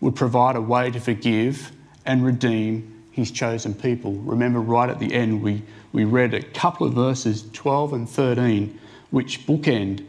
would 0.00 0.14
provide 0.14 0.56
a 0.56 0.60
way 0.60 0.90
to 0.90 1.00
forgive 1.00 1.72
and 2.04 2.24
redeem 2.24 3.04
his 3.10 3.30
chosen 3.30 3.74
people. 3.74 4.12
Remember, 4.12 4.60
right 4.60 4.90
at 4.90 4.98
the 4.98 5.12
end, 5.12 5.42
we, 5.42 5.62
we 5.92 6.04
read 6.04 6.34
a 6.34 6.42
couple 6.42 6.86
of 6.86 6.92
verses, 6.92 7.44
12 7.52 7.92
and 7.94 8.08
13, 8.08 8.78
which 9.10 9.46
bookend 9.46 10.04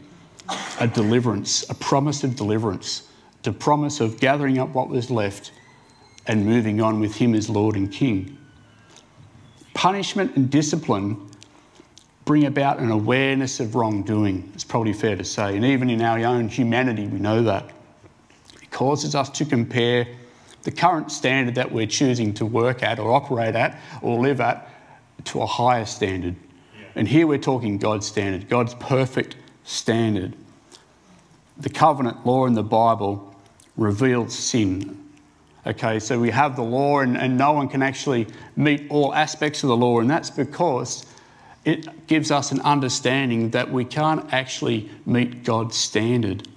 a 0.78 0.86
deliverance, 0.86 1.68
a 1.70 1.74
promise 1.74 2.22
of 2.24 2.36
deliverance, 2.36 3.08
the 3.42 3.52
promise 3.52 4.00
of 4.00 4.20
gathering 4.20 4.58
up 4.58 4.68
what 4.70 4.88
was 4.88 5.10
left 5.10 5.52
and 6.30 6.46
moving 6.46 6.80
on 6.80 7.00
with 7.00 7.16
him 7.16 7.34
as 7.34 7.50
Lord 7.50 7.74
and 7.74 7.90
King. 7.90 8.38
Punishment 9.74 10.36
and 10.36 10.48
discipline 10.48 11.28
bring 12.24 12.46
about 12.46 12.78
an 12.78 12.92
awareness 12.92 13.58
of 13.58 13.74
wrongdoing, 13.74 14.48
it's 14.54 14.62
probably 14.62 14.92
fair 14.92 15.16
to 15.16 15.24
say. 15.24 15.56
And 15.56 15.64
even 15.64 15.90
in 15.90 16.00
our 16.00 16.20
own 16.20 16.46
humanity, 16.48 17.08
we 17.08 17.18
know 17.18 17.42
that. 17.42 17.68
It 18.62 18.70
causes 18.70 19.16
us 19.16 19.28
to 19.30 19.44
compare 19.44 20.06
the 20.62 20.70
current 20.70 21.10
standard 21.10 21.56
that 21.56 21.72
we're 21.72 21.88
choosing 21.88 22.32
to 22.34 22.46
work 22.46 22.84
at 22.84 23.00
or 23.00 23.12
operate 23.12 23.56
at 23.56 23.80
or 24.00 24.20
live 24.20 24.40
at 24.40 24.70
to 25.24 25.42
a 25.42 25.46
higher 25.46 25.84
standard. 25.84 26.36
Yeah. 26.78 26.86
And 26.94 27.08
here 27.08 27.26
we're 27.26 27.38
talking 27.38 27.76
God's 27.76 28.06
standard, 28.06 28.48
God's 28.48 28.74
perfect 28.74 29.34
standard. 29.64 30.36
The 31.58 31.70
covenant 31.70 32.24
law 32.24 32.46
in 32.46 32.54
the 32.54 32.62
Bible 32.62 33.34
reveals 33.76 34.38
sin. 34.38 35.09
Okay, 35.66 36.00
so 36.00 36.18
we 36.18 36.30
have 36.30 36.56
the 36.56 36.62
law, 36.62 37.00
and, 37.00 37.16
and 37.16 37.36
no 37.36 37.52
one 37.52 37.68
can 37.68 37.82
actually 37.82 38.26
meet 38.56 38.86
all 38.90 39.14
aspects 39.14 39.62
of 39.62 39.68
the 39.68 39.76
law, 39.76 40.00
and 40.00 40.08
that's 40.08 40.30
because 40.30 41.04
it 41.64 42.06
gives 42.06 42.30
us 42.30 42.52
an 42.52 42.60
understanding 42.62 43.50
that 43.50 43.70
we 43.70 43.84
can't 43.84 44.32
actually 44.32 44.90
meet 45.04 45.44
God's 45.44 45.76
standard. 45.76 46.48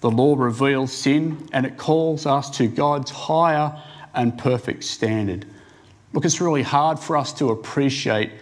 The 0.00 0.10
law 0.10 0.34
reveals 0.36 0.92
sin 0.92 1.48
and 1.52 1.64
it 1.64 1.78
calls 1.78 2.26
us 2.26 2.50
to 2.58 2.66
God's 2.66 3.10
higher 3.10 3.80
and 4.14 4.36
perfect 4.36 4.84
standard. 4.84 5.46
Look, 6.12 6.24
it's 6.24 6.40
really 6.40 6.62
hard 6.62 6.98
for 6.98 7.16
us 7.16 7.32
to 7.34 7.50
appreciate 7.50 8.32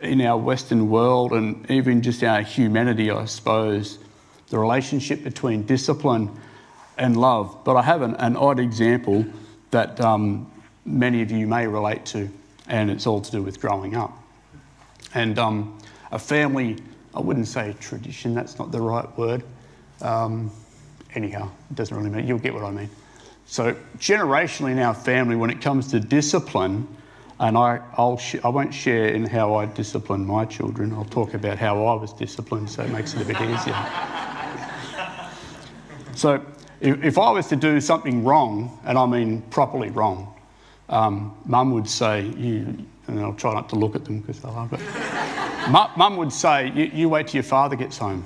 in 0.00 0.20
our 0.22 0.38
Western 0.38 0.88
world 0.88 1.32
and 1.32 1.68
even 1.70 2.02
just 2.02 2.22
our 2.22 2.40
humanity, 2.40 3.10
I 3.10 3.24
suppose, 3.24 3.98
the 4.48 4.58
relationship 4.58 5.24
between 5.24 5.64
discipline 5.64 6.30
and 6.98 7.16
love. 7.16 7.64
But 7.64 7.76
I 7.76 7.82
have 7.82 8.02
an, 8.02 8.14
an 8.16 8.36
odd 8.36 8.60
example 8.60 9.24
that 9.70 10.00
um, 10.00 10.50
many 10.84 11.22
of 11.22 11.30
you 11.30 11.46
may 11.46 11.66
relate 11.66 12.04
to, 12.06 12.28
and 12.66 12.90
it's 12.90 13.06
all 13.06 13.20
to 13.20 13.30
do 13.30 13.42
with 13.42 13.60
growing 13.60 13.96
up. 13.96 14.16
And 15.14 15.38
um, 15.38 15.78
a 16.12 16.18
family, 16.18 16.76
I 17.14 17.20
wouldn't 17.20 17.48
say 17.48 17.74
tradition, 17.80 18.34
that's 18.34 18.58
not 18.58 18.72
the 18.72 18.80
right 18.80 19.16
word. 19.16 19.42
Um, 20.02 20.50
anyhow, 21.14 21.50
it 21.70 21.76
doesn't 21.76 21.96
really 21.96 22.10
matter. 22.10 22.26
You'll 22.26 22.38
get 22.38 22.54
what 22.54 22.64
I 22.64 22.70
mean. 22.70 22.90
So, 23.46 23.74
generationally 23.96 24.72
in 24.72 24.78
our 24.78 24.92
family, 24.94 25.34
when 25.34 25.48
it 25.48 25.62
comes 25.62 25.88
to 25.88 26.00
discipline, 26.00 26.86
and 27.40 27.56
I, 27.56 27.80
I'll 27.96 28.20
I 28.44 28.48
won't 28.48 28.74
share 28.74 29.08
in 29.08 29.24
how 29.24 29.54
I 29.54 29.64
discipline 29.64 30.26
my 30.26 30.44
children, 30.44 30.92
I'll 30.92 31.04
talk 31.04 31.34
about 31.34 31.56
how 31.56 31.86
I 31.86 31.94
was 31.94 32.12
disciplined 32.12 32.68
so 32.68 32.82
it 32.82 32.90
makes 32.90 33.14
it 33.14 33.22
a 33.22 33.24
bit 33.24 33.40
easier. 33.40 33.86
so, 36.14 36.44
if, 36.80 37.18
I 37.18 37.30
was 37.30 37.46
to 37.48 37.56
do 37.56 37.80
something 37.80 38.24
wrong, 38.24 38.78
and 38.84 38.96
I 38.96 39.06
mean 39.06 39.42
properly 39.42 39.90
wrong, 39.90 40.34
um, 40.88 41.36
mum 41.44 41.72
would 41.72 41.88
say, 41.88 42.26
you, 42.36 42.86
and 43.06 43.20
I'll 43.20 43.34
try 43.34 43.52
not 43.54 43.68
to 43.70 43.76
look 43.76 43.94
at 43.94 44.04
them 44.04 44.20
because 44.20 44.40
they'll 44.40 44.52
laugh, 44.52 44.70
but 44.70 45.96
mum 45.96 46.16
would 46.16 46.32
say, 46.32 46.70
you, 46.70 46.84
you 46.84 47.08
wait 47.08 47.28
till 47.28 47.38
your 47.38 47.42
father 47.42 47.76
gets 47.76 47.98
home. 47.98 48.24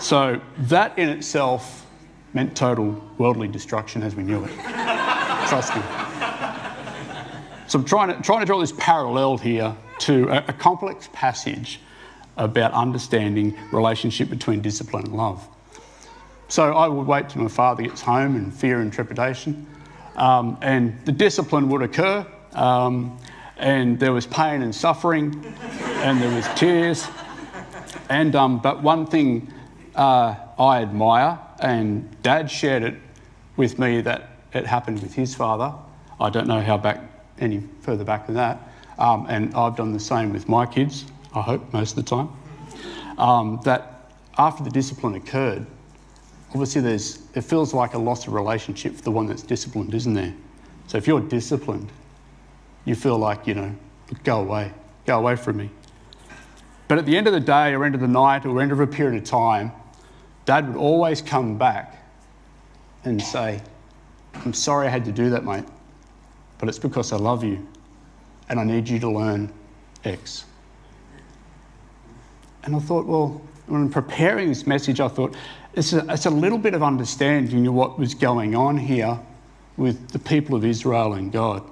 So 0.00 0.40
that 0.58 0.98
in 0.98 1.08
itself 1.08 1.86
meant 2.34 2.56
total 2.56 3.02
worldly 3.16 3.48
destruction 3.48 4.02
as 4.02 4.14
we 4.14 4.22
knew 4.22 4.44
it. 4.44 4.50
Trust 5.48 5.74
me. 5.74 5.82
So 7.68 7.78
I'm 7.78 7.84
trying 7.84 8.14
to, 8.14 8.22
trying 8.22 8.40
to 8.40 8.46
draw 8.46 8.60
this 8.60 8.72
parallel 8.76 9.38
here 9.38 9.74
to 10.00 10.28
a, 10.28 10.44
a 10.48 10.52
complex 10.52 11.08
passage 11.12 11.80
about 12.36 12.72
understanding 12.72 13.56
relationship 13.72 14.28
between 14.28 14.60
discipline 14.60 15.04
and 15.06 15.14
love. 15.14 15.48
So 16.54 16.72
I 16.72 16.86
would 16.86 17.08
wait 17.08 17.30
till 17.30 17.42
my 17.42 17.48
father 17.48 17.82
gets 17.82 18.00
home 18.00 18.36
in 18.36 18.52
fear 18.52 18.78
and 18.78 18.92
trepidation, 18.92 19.66
um, 20.14 20.56
and 20.62 20.96
the 21.04 21.10
discipline 21.10 21.68
would 21.68 21.82
occur, 21.82 22.24
um, 22.52 23.18
and 23.56 23.98
there 23.98 24.12
was 24.12 24.24
pain 24.28 24.62
and 24.62 24.72
suffering, 24.72 25.44
and 26.04 26.22
there 26.22 26.32
was 26.32 26.46
tears, 26.54 27.08
and 28.08 28.36
um, 28.36 28.60
but 28.60 28.84
one 28.84 29.04
thing 29.04 29.52
uh, 29.96 30.36
I 30.56 30.82
admire, 30.82 31.40
and 31.58 32.08
Dad 32.22 32.48
shared 32.48 32.84
it 32.84 32.94
with 33.56 33.80
me 33.80 34.00
that 34.02 34.28
it 34.52 34.64
happened 34.64 35.02
with 35.02 35.12
his 35.12 35.34
father. 35.34 35.74
I 36.20 36.30
don't 36.30 36.46
know 36.46 36.60
how 36.60 36.78
back 36.78 37.00
any 37.40 37.64
further 37.80 38.04
back 38.04 38.26
than 38.26 38.36
that, 38.36 38.60
um, 39.00 39.26
and 39.28 39.52
I've 39.56 39.74
done 39.74 39.92
the 39.92 39.98
same 39.98 40.32
with 40.32 40.48
my 40.48 40.66
kids. 40.66 41.04
I 41.34 41.40
hope 41.40 41.72
most 41.72 41.96
of 41.98 42.04
the 42.04 42.08
time. 42.08 42.28
Um, 43.18 43.60
that 43.64 44.12
after 44.38 44.62
the 44.62 44.70
discipline 44.70 45.16
occurred, 45.16 45.66
obviously 46.54 46.80
there's 46.80 47.20
it 47.34 47.42
feels 47.42 47.74
like 47.74 47.94
a 47.94 47.98
loss 47.98 48.26
of 48.26 48.32
relationship 48.32 48.94
for 48.94 49.02
the 49.02 49.10
one 49.10 49.26
that's 49.26 49.42
disciplined, 49.42 49.94
isn't 49.94 50.14
there? 50.14 50.34
So 50.86 50.98
if 50.98 51.06
you're 51.06 51.20
disciplined, 51.20 51.90
you 52.84 52.94
feel 52.94 53.18
like 53.18 53.46
you 53.46 53.54
know 53.54 53.74
Go 54.22 54.40
away. 54.40 54.72
Go 55.06 55.18
away 55.18 55.36
from 55.36 55.56
me. 55.56 55.70
But 56.88 56.98
at 56.98 57.06
the 57.06 57.16
end 57.16 57.26
of 57.26 57.32
the 57.32 57.40
day, 57.40 57.72
or 57.74 57.84
end 57.84 57.94
of 57.94 58.00
the 58.00 58.08
night, 58.08 58.44
or 58.44 58.60
end 58.60 58.72
of 58.72 58.80
a 58.80 58.86
period 58.86 59.20
of 59.20 59.28
time, 59.28 59.72
Dad 60.44 60.68
would 60.68 60.76
always 60.76 61.22
come 61.22 61.56
back 61.56 62.02
and 63.04 63.20
say, 63.20 63.60
I'm 64.34 64.52
sorry 64.52 64.86
I 64.86 64.90
had 64.90 65.04
to 65.06 65.12
do 65.12 65.30
that, 65.30 65.44
mate, 65.44 65.64
but 66.58 66.68
it's 66.68 66.78
because 66.78 67.12
I 67.12 67.16
love 67.16 67.42
you 67.42 67.66
and 68.48 68.60
I 68.60 68.64
need 68.64 68.88
you 68.88 68.98
to 69.00 69.10
learn 69.10 69.52
X. 70.04 70.44
And 72.64 72.76
I 72.76 72.78
thought, 72.78 73.06
well, 73.06 73.40
when 73.66 73.88
preparing 73.88 74.48
this 74.48 74.66
message, 74.66 75.00
I 75.00 75.08
thought 75.08 75.34
it's 75.76 75.92
a, 75.92 76.04
it's 76.08 76.26
a 76.26 76.30
little 76.30 76.58
bit 76.58 76.74
of 76.74 76.82
understanding 76.82 77.66
of 77.66 77.74
what 77.74 77.98
was 77.98 78.14
going 78.14 78.54
on 78.54 78.76
here 78.76 79.18
with 79.76 80.10
the 80.10 80.18
people 80.18 80.54
of 80.54 80.64
Israel 80.64 81.14
and 81.14 81.32
God. 81.32 81.62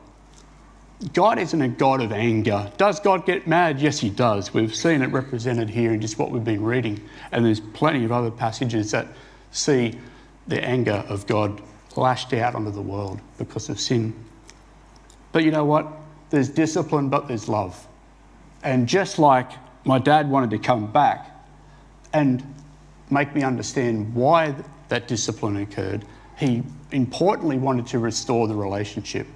God 1.12 1.38
isn't 1.38 1.60
a 1.60 1.68
God 1.68 2.00
of 2.00 2.12
anger. 2.12 2.70
Does 2.76 3.00
God 3.00 3.26
get 3.26 3.46
mad? 3.46 3.80
Yes, 3.80 3.98
He 3.98 4.10
does. 4.10 4.54
We've 4.54 4.74
seen 4.74 5.02
it 5.02 5.06
represented 5.06 5.68
here 5.68 5.92
in 5.92 6.00
just 6.00 6.18
what 6.18 6.30
we've 6.30 6.44
been 6.44 6.62
reading. 6.62 7.00
And 7.32 7.44
there's 7.44 7.60
plenty 7.60 8.04
of 8.04 8.12
other 8.12 8.30
passages 8.30 8.90
that 8.92 9.08
see 9.50 9.98
the 10.46 10.62
anger 10.64 11.04
of 11.08 11.26
God 11.26 11.60
lashed 11.96 12.32
out 12.34 12.54
onto 12.54 12.70
the 12.70 12.82
world 12.82 13.20
because 13.38 13.68
of 13.68 13.80
sin. 13.80 14.14
But 15.32 15.44
you 15.44 15.50
know 15.50 15.64
what? 15.64 15.88
There's 16.30 16.48
discipline, 16.48 17.08
but 17.08 17.26
there's 17.28 17.48
love. 17.48 17.86
And 18.62 18.88
just 18.88 19.18
like 19.18 19.50
my 19.84 19.98
dad 19.98 20.30
wanted 20.30 20.50
to 20.50 20.58
come 20.58 20.90
back 20.90 21.28
and 22.12 22.44
make 23.12 23.34
me 23.34 23.42
understand 23.42 24.14
why 24.14 24.54
that 24.88 25.06
discipline 25.06 25.58
occurred, 25.58 26.04
he 26.36 26.62
importantly 26.90 27.58
wanted 27.58 27.86
to 27.88 27.98
restore 27.98 28.48
the 28.48 28.54
relationship. 28.54 29.26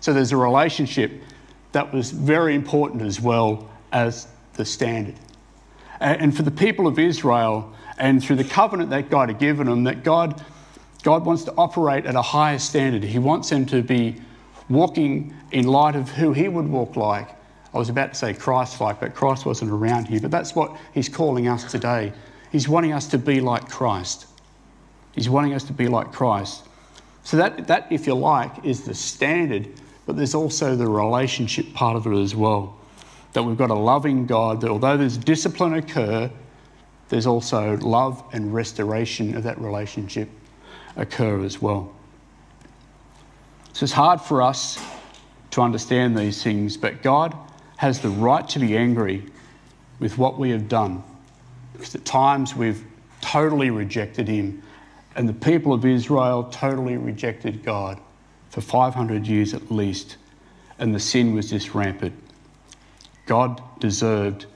So 0.00 0.12
there's 0.12 0.32
a 0.32 0.36
relationship 0.36 1.12
that 1.72 1.92
was 1.92 2.10
very 2.10 2.54
important 2.54 3.02
as 3.02 3.20
well 3.20 3.70
as 3.92 4.28
the 4.54 4.64
standard. 4.64 5.14
And 6.00 6.36
for 6.36 6.42
the 6.42 6.50
people 6.50 6.86
of 6.86 6.98
Israel, 6.98 7.72
and 7.98 8.22
through 8.22 8.36
the 8.36 8.44
covenant 8.44 8.90
that 8.90 9.10
God 9.10 9.28
had 9.28 9.38
given 9.38 9.66
them, 9.66 9.84
that 9.84 10.02
God, 10.02 10.44
God 11.02 11.24
wants 11.24 11.44
to 11.44 11.54
operate 11.56 12.06
at 12.06 12.14
a 12.14 12.22
higher 12.22 12.58
standard. 12.58 13.04
He 13.04 13.18
wants 13.18 13.50
them 13.50 13.66
to 13.66 13.82
be 13.82 14.16
walking 14.68 15.34
in 15.52 15.66
light 15.66 15.94
of 15.94 16.10
who 16.10 16.32
He 16.32 16.48
would 16.48 16.68
walk 16.68 16.96
like. 16.96 17.28
I 17.72 17.78
was 17.78 17.88
about 17.88 18.12
to 18.12 18.18
say 18.18 18.34
Christ 18.34 18.80
like, 18.80 19.00
but 19.00 19.14
Christ 19.14 19.46
wasn't 19.46 19.70
around 19.70 20.06
here. 20.06 20.20
But 20.20 20.30
that's 20.30 20.54
what 20.54 20.76
He's 20.92 21.08
calling 21.08 21.48
us 21.48 21.70
today. 21.70 22.12
He's 22.54 22.68
wanting 22.68 22.92
us 22.92 23.08
to 23.08 23.18
be 23.18 23.40
like 23.40 23.68
Christ. 23.68 24.26
He's 25.12 25.28
wanting 25.28 25.54
us 25.54 25.64
to 25.64 25.72
be 25.72 25.88
like 25.88 26.12
Christ. 26.12 26.62
So, 27.24 27.36
that, 27.38 27.66
that, 27.66 27.90
if 27.90 28.06
you 28.06 28.14
like, 28.14 28.64
is 28.64 28.84
the 28.84 28.94
standard 28.94 29.68
but 30.06 30.16
there's 30.16 30.34
also 30.34 30.76
the 30.76 30.86
relationship 30.86 31.72
part 31.72 31.96
of 31.96 32.06
it 32.06 32.16
as 32.16 32.34
well. 32.34 32.76
That 33.32 33.42
we've 33.42 33.56
got 33.56 33.70
a 33.70 33.74
loving 33.74 34.26
God, 34.26 34.60
that 34.60 34.70
although 34.70 34.96
there's 34.96 35.16
discipline 35.16 35.74
occur, 35.74 36.30
there's 37.08 37.26
also 37.26 37.76
love 37.78 38.22
and 38.32 38.52
restoration 38.52 39.36
of 39.36 39.42
that 39.44 39.58
relationship 39.58 40.28
occur 40.96 41.44
as 41.44 41.60
well. 41.60 41.92
So 43.72 43.84
it's 43.84 43.92
hard 43.92 44.20
for 44.20 44.42
us 44.42 44.78
to 45.52 45.62
understand 45.62 46.16
these 46.16 46.42
things, 46.42 46.76
but 46.76 47.02
God 47.02 47.34
has 47.76 48.00
the 48.00 48.10
right 48.10 48.48
to 48.50 48.58
be 48.58 48.76
angry 48.76 49.24
with 49.98 50.16
what 50.18 50.38
we 50.38 50.50
have 50.50 50.68
done. 50.68 51.02
Because 51.74 51.94
at 51.94 52.04
times 52.06 52.56
we've 52.56 52.82
totally 53.20 53.68
rejected 53.68 54.26
Him, 54.26 54.62
and 55.16 55.28
the 55.28 55.34
people 55.34 55.74
of 55.74 55.84
Israel 55.84 56.44
totally 56.44 56.96
rejected 56.96 57.62
God 57.62 58.00
for 58.48 58.62
500 58.62 59.26
years 59.26 59.52
at 59.52 59.70
least, 59.70 60.16
and 60.78 60.94
the 60.94 61.00
sin 61.00 61.34
was 61.34 61.50
just 61.50 61.74
rampant. 61.74 62.14
God 63.26 63.60
deserved 63.80 64.46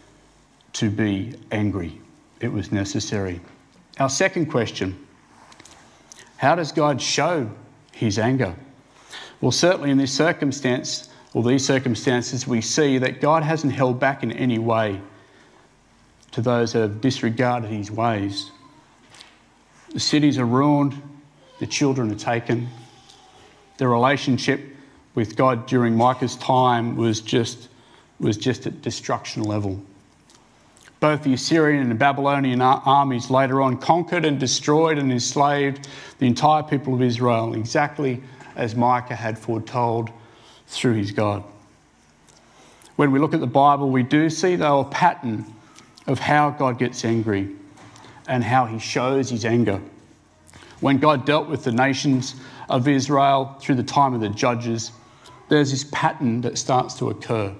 to 0.75 0.91
be 0.91 1.35
angry. 1.51 2.01
It 2.41 2.53
was 2.53 2.71
necessary. 2.71 3.41
Our 3.99 4.09
second 4.09 4.47
question 4.47 4.97
How 6.37 6.55
does 6.55 6.73
God 6.73 7.03
show 7.03 7.51
his 7.93 8.19
anger? 8.19 8.55
Well, 9.41 9.53
certainly 9.53 9.91
in 9.91 9.99
this 9.99 10.13
circumstance, 10.13 11.11
or 11.35 11.43
these 11.43 11.65
circumstances, 11.65 12.47
we 12.47 12.61
see 12.61 12.99
that 12.99 13.21
God 13.21 13.43
hasn't 13.43 13.73
held 13.73 14.01
back 14.01 14.23
in 14.23 14.33
any 14.33 14.59
way 14.59 15.01
to 16.33 16.43
those 16.43 16.73
that 16.73 16.81
have 16.81 17.01
disregarded 17.01 17.71
his 17.71 17.91
ways. 17.91 18.51
The 19.93 20.01
cities 20.01 20.39
are 20.39 20.45
ruined, 20.45 21.01
the 21.59 21.67
children 21.67 22.11
are 22.11 22.17
taken, 22.17 22.69
the 23.79 23.89
relationship 23.89 24.61
with 25.15 25.37
God 25.37 25.67
during 25.67 25.97
Micah's 25.97 26.37
time 26.37 26.97
was 26.97 27.21
just, 27.21 27.69
was 28.21 28.37
just 28.37 28.67
at 28.67 28.83
destruction 28.83 29.43
level. 29.43 29.81
Both 31.01 31.23
the 31.23 31.33
Assyrian 31.33 31.83
and 31.83 31.91
the 31.91 31.95
Babylonian 31.95 32.61
armies 32.61 33.31
later 33.31 33.63
on 33.63 33.79
conquered 33.79 34.25
and 34.25 34.39
destroyed 34.39 34.99
and 34.99 35.13
enslaved 35.13 35.89
the 36.19 36.27
entire 36.27 36.63
people 36.63 36.95
of 36.95 37.03
Israel, 37.03 37.55
exactly 37.55 38.21
as 38.57 38.75
Micah 38.75 39.15
had 39.15 39.39
foretold 39.39 40.11
through 40.67 40.95
his 40.95 41.13
God. 41.13 41.45
When 42.97 43.13
we 43.13 43.21
look 43.21 43.33
at 43.33 43.41
the 43.41 43.47
Bible, 43.47 43.91
we 43.91 44.03
do 44.03 44.29
see, 44.29 44.57
though, 44.57 44.81
a 44.81 44.85
pattern 44.85 45.47
of 46.09 46.19
how 46.19 46.51
God 46.51 46.79
gets 46.79 47.05
angry 47.05 47.55
and 48.27 48.43
how 48.43 48.67
he 48.67 48.79
shows 48.79 49.31
his 49.31 49.45
anger. 49.45 49.81
When 50.81 50.99
God 50.99 51.27
dealt 51.27 51.49
with 51.49 51.65
the 51.65 51.73
nations 51.73 52.35
of 52.69 52.89
Israel 52.89 53.57
through 53.61 53.77
the 53.77 53.83
time 53.83 54.15
of 54.15 54.21
the 54.21 54.31
judges, 54.31 54.91
there's 55.49 55.71
this 55.71 55.85
pattern 55.93 56.41
that 56.41 56.57
starts 56.59 56.95
to 56.95 57.11
occur. 57.11 57.55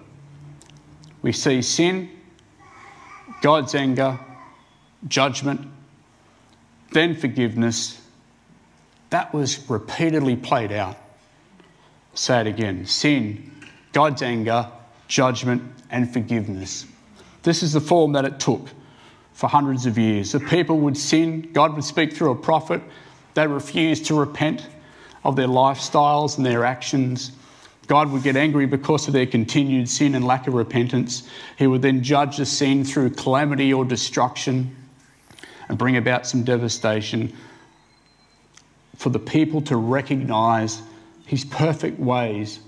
We 1.21 1.33
see 1.33 1.63
sin, 1.63 2.11
God's 3.43 3.75
anger, 3.75 4.19
judgment, 5.09 5.69
then 6.93 7.15
forgiveness. 7.15 8.01
That 9.11 9.33
was 9.35 9.69
repeatedly 9.69 10.37
played 10.37 10.73
out. 10.73 10.97
say 12.15 12.41
it 12.41 12.47
again 12.47 12.87
sin, 12.87 13.53
God's 13.93 14.23
anger, 14.23 14.71
judgment, 15.07 15.63
and 15.91 16.11
forgiveness. 16.11 16.87
This 17.49 17.63
is 17.63 17.73
the 17.73 17.81
form 17.81 18.13
that 18.13 18.27
it 18.27 18.39
took 18.39 18.69
for 19.33 19.49
hundreds 19.49 19.87
of 19.87 19.97
years. 19.97 20.33
The 20.33 20.41
people 20.41 20.81
would 20.81 20.99
sin, 20.99 21.49
God 21.55 21.75
would 21.77 21.85
speak 21.85 22.13
through 22.13 22.33
a 22.33 22.35
prophet, 22.35 22.83
they 23.33 23.47
refused 23.47 24.05
to 24.09 24.15
repent 24.15 24.67
of 25.25 25.35
their 25.35 25.47
lifestyles 25.47 26.37
and 26.37 26.45
their 26.45 26.67
actions. 26.67 27.33
God 27.87 28.13
would 28.13 28.23
get 28.23 28.37
angry 28.37 28.67
because 28.67 29.07
of 29.07 29.15
their 29.15 29.25
continued 29.25 29.89
sin 29.89 30.15
and 30.15 30.27
lack 30.27 30.47
of 30.47 30.53
repentance. 30.53 31.27
He 31.57 31.67
would 31.67 31.81
then 31.81 32.03
judge 32.03 32.37
the 32.37 32.45
sin 32.45 32.85
through 32.85 33.13
calamity 33.15 33.73
or 33.73 33.83
destruction 33.83 34.77
and 35.71 35.79
bring 35.79 35.97
about 35.97 36.27
some 36.27 36.45
devastation 36.45 37.35
for 38.95 39.09
the 39.09 39.19
people 39.19 39.63
to 39.63 39.77
recognize 39.79 40.83
his 41.25 41.47
perfect 41.47 41.99
ways 41.99 42.61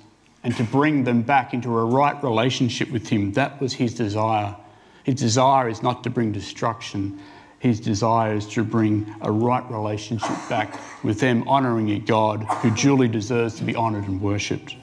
and 0.42 0.56
to 0.56 0.64
bring 0.64 1.04
them 1.04 1.20
back 1.20 1.52
into 1.52 1.68
a 1.76 1.84
right 1.84 2.24
relationship 2.24 2.90
with 2.90 3.10
him. 3.10 3.32
That 3.32 3.60
was 3.60 3.74
his 3.74 3.92
desire. 3.92 4.56
His 5.04 5.16
desire 5.16 5.68
is 5.68 5.82
not 5.82 6.04
to 6.04 6.10
bring 6.10 6.32
destruction, 6.32 7.20
his 7.60 7.78
desire 7.78 8.34
is 8.34 8.46
to 8.48 8.64
bring 8.64 9.14
a 9.20 9.30
right 9.30 9.68
relationship 9.70 10.36
back 10.48 10.80
with 11.04 11.20
them, 11.20 11.46
honouring 11.46 11.90
a 11.90 11.98
God 11.98 12.42
who 12.44 12.70
duly 12.74 13.06
deserves 13.06 13.56
to 13.56 13.64
be 13.64 13.76
honoured 13.76 14.08
and 14.08 14.20
worshipped. 14.20 14.76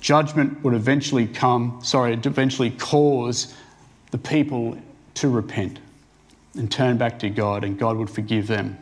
Judgment 0.00 0.62
would 0.64 0.74
eventually 0.74 1.26
come, 1.26 1.78
sorry, 1.82 2.14
eventually 2.14 2.70
cause 2.70 3.54
the 4.12 4.18
people 4.18 4.78
to 5.14 5.28
repent 5.28 5.78
and 6.54 6.70
turn 6.70 6.96
back 6.96 7.18
to 7.18 7.28
God, 7.28 7.64
and 7.64 7.78
God 7.78 7.98
would 7.98 8.08
forgive 8.08 8.46
them. 8.46 8.78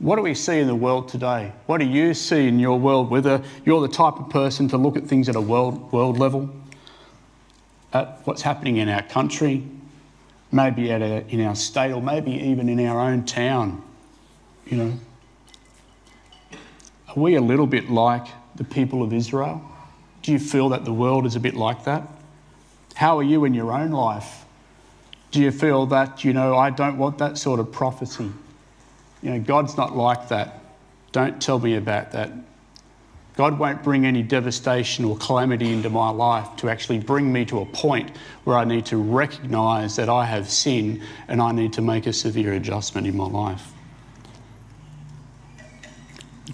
What 0.00 0.16
do 0.16 0.22
we 0.22 0.34
see 0.34 0.58
in 0.58 0.66
the 0.66 0.74
world 0.74 1.08
today? 1.08 1.52
What 1.66 1.78
do 1.78 1.86
you 1.86 2.14
see 2.14 2.48
in 2.48 2.58
your 2.58 2.78
world? 2.78 3.10
Whether 3.10 3.42
you're 3.64 3.80
the 3.80 3.88
type 3.88 4.18
of 4.18 4.28
person 4.28 4.68
to 4.68 4.76
look 4.76 4.96
at 4.96 5.06
things 5.06 5.28
at 5.28 5.36
a 5.36 5.40
world, 5.40 5.92
world 5.92 6.18
level, 6.18 6.50
at 7.92 8.20
what's 8.24 8.42
happening 8.42 8.76
in 8.76 8.88
our 8.88 9.02
country, 9.02 9.64
maybe 10.52 10.90
at 10.92 11.02
a, 11.02 11.26
in 11.28 11.40
our 11.44 11.54
state 11.54 11.92
or 11.92 12.02
maybe 12.02 12.32
even 12.32 12.68
in 12.68 12.84
our 12.86 13.00
own 13.00 13.24
town. 13.24 13.82
You 14.66 14.76
know, 14.76 14.92
are 17.08 17.16
we 17.16 17.34
a 17.34 17.40
little 17.40 17.66
bit 17.66 17.90
like 17.90 18.26
the 18.54 18.64
people 18.64 19.02
of 19.02 19.12
Israel? 19.12 19.62
Do 20.22 20.32
you 20.32 20.38
feel 20.38 20.68
that 20.70 20.84
the 20.84 20.92
world 20.92 21.26
is 21.26 21.34
a 21.34 21.40
bit 21.40 21.54
like 21.54 21.84
that? 21.84 22.06
How 22.94 23.18
are 23.18 23.22
you 23.22 23.44
in 23.44 23.54
your 23.54 23.72
own 23.72 23.90
life? 23.90 24.44
Do 25.30 25.40
you 25.40 25.50
feel 25.50 25.86
that, 25.86 26.24
you 26.24 26.32
know, 26.32 26.56
I 26.56 26.70
don't 26.70 26.98
want 26.98 27.18
that 27.18 27.38
sort 27.38 27.60
of 27.60 27.72
prophecy? 27.72 28.30
You 29.22 29.30
know, 29.30 29.40
God's 29.40 29.76
not 29.76 29.96
like 29.96 30.28
that. 30.28 30.60
Don't 31.12 31.40
tell 31.40 31.58
me 31.58 31.76
about 31.76 32.12
that. 32.12 32.32
God 33.36 33.58
won't 33.58 33.82
bring 33.82 34.04
any 34.04 34.22
devastation 34.22 35.04
or 35.04 35.16
calamity 35.16 35.72
into 35.72 35.88
my 35.88 36.10
life 36.10 36.56
to 36.56 36.68
actually 36.68 36.98
bring 36.98 37.32
me 37.32 37.44
to 37.46 37.60
a 37.60 37.66
point 37.66 38.16
where 38.44 38.56
I 38.56 38.64
need 38.64 38.86
to 38.86 38.96
recognize 38.96 39.96
that 39.96 40.08
I 40.08 40.24
have 40.24 40.50
sin 40.50 41.02
and 41.28 41.40
I 41.40 41.52
need 41.52 41.72
to 41.74 41.82
make 41.82 42.06
a 42.06 42.12
severe 42.12 42.52
adjustment 42.54 43.06
in 43.06 43.16
my 43.16 43.26
life. 43.26 43.72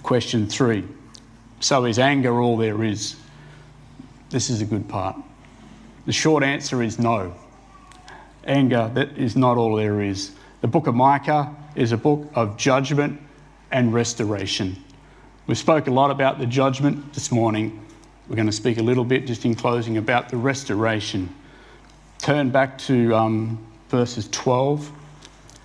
Question 0.02 0.46
three 0.46 0.84
So 1.60 1.84
is 1.86 1.98
anger 1.98 2.40
all 2.40 2.56
there 2.56 2.84
is? 2.84 3.16
This 4.30 4.50
is 4.50 4.60
a 4.60 4.64
good 4.64 4.88
part. 4.88 5.16
The 6.04 6.12
short 6.12 6.44
answer 6.44 6.82
is 6.82 6.98
no. 6.98 7.34
Anger, 8.44 8.90
that 8.94 9.18
is 9.18 9.34
not 9.34 9.56
all 9.56 9.76
there 9.76 10.00
is. 10.00 10.32
The 10.60 10.68
book 10.68 10.86
of 10.86 10.94
Micah 10.94 11.54
is 11.74 11.92
a 11.92 11.96
book 11.96 12.30
of 12.34 12.56
judgment 12.56 13.20
and 13.72 13.92
restoration. 13.92 14.76
We 15.46 15.54
spoke 15.54 15.86
a 15.86 15.92
lot 15.92 16.10
about 16.10 16.40
the 16.40 16.46
judgment 16.46 17.12
this 17.12 17.30
morning. 17.30 17.80
We're 18.28 18.34
going 18.34 18.46
to 18.46 18.52
speak 18.52 18.78
a 18.78 18.82
little 18.82 19.04
bit 19.04 19.28
just 19.28 19.44
in 19.44 19.54
closing 19.54 19.96
about 19.96 20.28
the 20.28 20.36
restoration. 20.36 21.32
Turn 22.18 22.50
back 22.50 22.76
to 22.78 23.14
um, 23.14 23.64
verses 23.88 24.28
12 24.32 24.90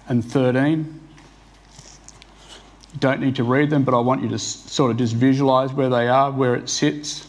and 0.08 0.24
13. 0.24 1.00
You 2.94 3.00
don't 3.00 3.22
need 3.22 3.36
to 3.38 3.44
read 3.44 3.72
them, 3.72 3.84
but 3.84 3.96
I 3.96 4.00
want 4.00 4.22
you 4.22 4.30
to 4.30 4.38
sort 4.38 4.92
of 4.92 4.98
just 4.98 5.16
visualize 5.16 5.74
where 5.74 5.90
they 5.90 6.08
are, 6.08 6.30
where 6.30 6.54
it 6.54 6.70
sits, 6.70 7.28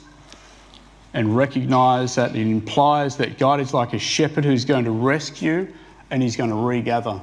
and 1.14 1.34
recognize 1.34 2.16
that 2.16 2.36
it 2.36 2.46
implies 2.46 3.16
that 3.16 3.38
God 3.38 3.60
is 3.60 3.72
like 3.72 3.94
a 3.94 3.98
shepherd 3.98 4.44
who's 4.44 4.66
going 4.66 4.84
to 4.84 4.90
rescue 4.90 5.72
and 6.10 6.22
he's 6.22 6.36
going 6.36 6.50
to 6.50 6.56
regather. 6.56 7.18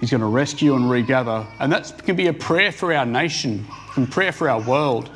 He's 0.00 0.10
going 0.10 0.22
to 0.22 0.26
rescue 0.26 0.74
and 0.74 0.90
regather. 0.90 1.46
And 1.58 1.70
that 1.72 2.02
can 2.04 2.16
be 2.16 2.28
a 2.28 2.32
prayer 2.32 2.72
for 2.72 2.92
our 2.92 3.04
nation, 3.04 3.66
a 3.96 4.06
prayer 4.06 4.32
for 4.32 4.48
our 4.48 4.60
world. 4.60 5.10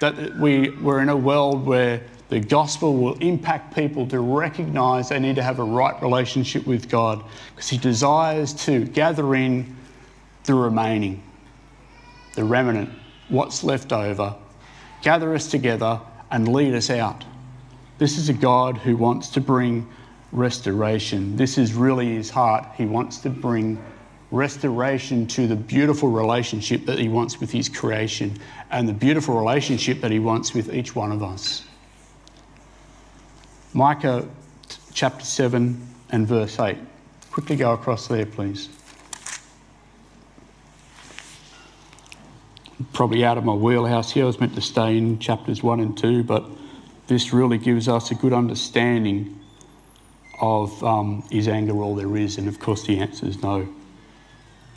That 0.00 0.36
we, 0.36 0.70
we're 0.70 1.00
in 1.00 1.08
a 1.08 1.16
world 1.16 1.64
where 1.64 2.02
the 2.28 2.40
gospel 2.40 2.96
will 2.96 3.14
impact 3.14 3.74
people 3.74 4.06
to 4.08 4.20
recognize 4.20 5.08
they 5.08 5.18
need 5.20 5.36
to 5.36 5.42
have 5.42 5.58
a 5.58 5.64
right 5.64 6.00
relationship 6.02 6.66
with 6.66 6.88
God 6.88 7.22
because 7.54 7.68
He 7.68 7.78
desires 7.78 8.52
to 8.64 8.84
gather 8.84 9.34
in 9.34 9.76
the 10.44 10.54
remaining, 10.54 11.22
the 12.34 12.44
remnant, 12.44 12.90
what's 13.28 13.62
left 13.62 13.92
over, 13.92 14.34
gather 15.02 15.34
us 15.34 15.50
together 15.50 16.00
and 16.30 16.48
lead 16.48 16.74
us 16.74 16.90
out. 16.90 17.24
This 17.98 18.16
is 18.16 18.28
a 18.28 18.32
God 18.32 18.78
who 18.78 18.96
wants 18.96 19.28
to 19.30 19.40
bring 19.40 19.88
restoration. 20.32 21.36
This 21.36 21.58
is 21.58 21.74
really 21.74 22.14
his 22.14 22.30
heart. 22.30 22.64
He 22.76 22.86
wants 22.86 23.18
to 23.18 23.30
bring 23.30 23.82
restoration 24.30 25.26
to 25.26 25.46
the 25.46 25.56
beautiful 25.56 26.08
relationship 26.08 26.86
that 26.86 26.98
he 26.98 27.08
wants 27.08 27.40
with 27.40 27.50
his 27.50 27.68
creation 27.68 28.36
and 28.70 28.88
the 28.88 28.92
beautiful 28.92 29.36
relationship 29.36 30.00
that 30.00 30.10
he 30.10 30.18
wants 30.18 30.54
with 30.54 30.72
each 30.72 30.94
one 30.94 31.10
of 31.10 31.22
us. 31.22 31.64
Micah 33.72 34.28
chapter 34.92 35.24
7 35.24 35.86
and 36.10 36.26
verse 36.26 36.58
8. 36.58 36.76
Quickly 37.30 37.56
go 37.56 37.72
across 37.72 38.06
there, 38.08 38.26
please. 38.26 38.68
probably 42.92 43.24
out 43.24 43.38
of 43.38 43.44
my 43.44 43.54
wheelhouse 43.54 44.12
here. 44.12 44.24
I 44.24 44.26
was 44.26 44.40
meant 44.40 44.54
to 44.54 44.60
stay 44.60 44.96
in 44.96 45.18
chapters 45.18 45.62
1 45.62 45.80
and 45.80 45.96
2, 45.96 46.22
but 46.24 46.44
this 47.06 47.32
really 47.32 47.58
gives 47.58 47.88
us 47.88 48.10
a 48.10 48.14
good 48.14 48.32
understanding 48.32 49.40
of 50.40 50.82
um, 50.82 51.24
is 51.30 51.48
anger 51.48 51.80
all 51.82 51.94
there 51.94 52.16
is? 52.16 52.38
And 52.38 52.48
of 52.48 52.58
course, 52.60 52.86
the 52.86 52.98
answer 52.98 53.26
is 53.26 53.42
no. 53.42 53.68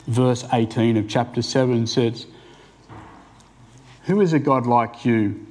Verse 0.06 0.44
18 0.52 0.98
of 0.98 1.08
chapter 1.08 1.40
7 1.40 1.86
says, 1.86 2.26
Who 4.04 4.20
is 4.20 4.32
a 4.32 4.38
God 4.38 4.66
like 4.66 5.04
you 5.04 5.46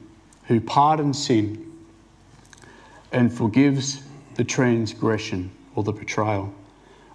who 0.45 0.61
pardons 0.61 1.25
sin 1.25 1.71
and 3.11 3.33
forgives 3.33 4.03
the 4.35 4.43
transgression 4.43 5.51
or 5.75 5.83
the 5.83 5.91
betrayal 5.91 6.53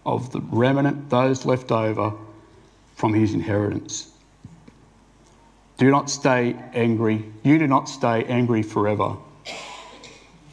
of 0.05 0.33
the 0.33 0.41
remnant, 0.41 1.11
those 1.11 1.45
left 1.45 1.71
over 1.71 2.13
from 2.97 3.15
his 3.15 3.35
inheritance? 3.35 4.11
Do 5.77 5.91
not 5.93 6.11
stay 6.11 6.57
angry. 6.75 7.25
You 7.45 7.57
do 7.59 7.69
not 7.69 7.89
stay 7.89 8.25
angry 8.25 8.65
forever, 8.65 9.17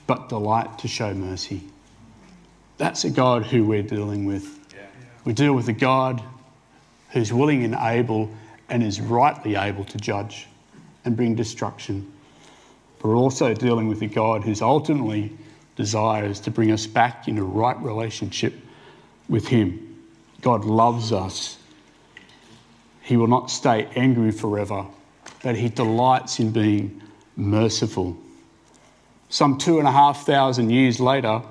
but 0.05 0.29
delight 0.29 0.77
to 0.79 0.87
show 0.87 1.15
mercy. 1.15 1.63
That's 2.77 3.05
a 3.05 3.09
God 3.09 3.43
who 3.43 3.65
we're 3.65 3.81
dealing 3.81 4.25
with. 4.25 4.59
We 5.23 5.33
deal 5.33 5.53
with 5.53 5.67
a 5.67 5.73
God 5.73 6.21
who's 7.15 7.31
willing 7.31 7.63
and 7.63 7.75
able 7.79 8.29
and 8.67 8.83
is 8.83 8.99
rightly 8.99 9.55
able 9.55 9.85
to 9.85 9.97
judge 9.97 10.47
and 11.05 11.15
bring 11.15 11.33
destruction. 11.33 12.11
But 12.99 13.07
we're 13.07 13.15
also 13.15 13.53
dealing 13.53 13.87
with 13.87 14.01
a 14.01 14.07
God 14.07 14.43
who's 14.43 14.61
ultimately 14.61 15.31
desires 15.77 16.41
to 16.41 16.51
bring 16.51 16.73
us 16.73 16.85
back 16.85 17.29
in 17.29 17.37
a 17.37 17.43
right 17.43 17.81
relationship 17.81 18.53
with 19.29 19.47
Him. 19.47 20.03
God 20.41 20.65
loves 20.65 21.13
us. 21.13 21.57
He 23.01 23.15
will 23.15 23.27
not 23.27 23.49
stay 23.49 23.87
angry 23.95 24.31
forever, 24.31 24.85
but 25.41 25.55
he 25.55 25.69
delights 25.69 26.39
in 26.39 26.51
being 26.51 27.01
merciful. 27.37 28.17
Some 29.29 29.57
two 29.57 29.79
and 29.79 29.87
a 29.87 29.91
half 29.91 30.25
thousand 30.25 30.69
years 30.69 30.99
later, 30.99 31.41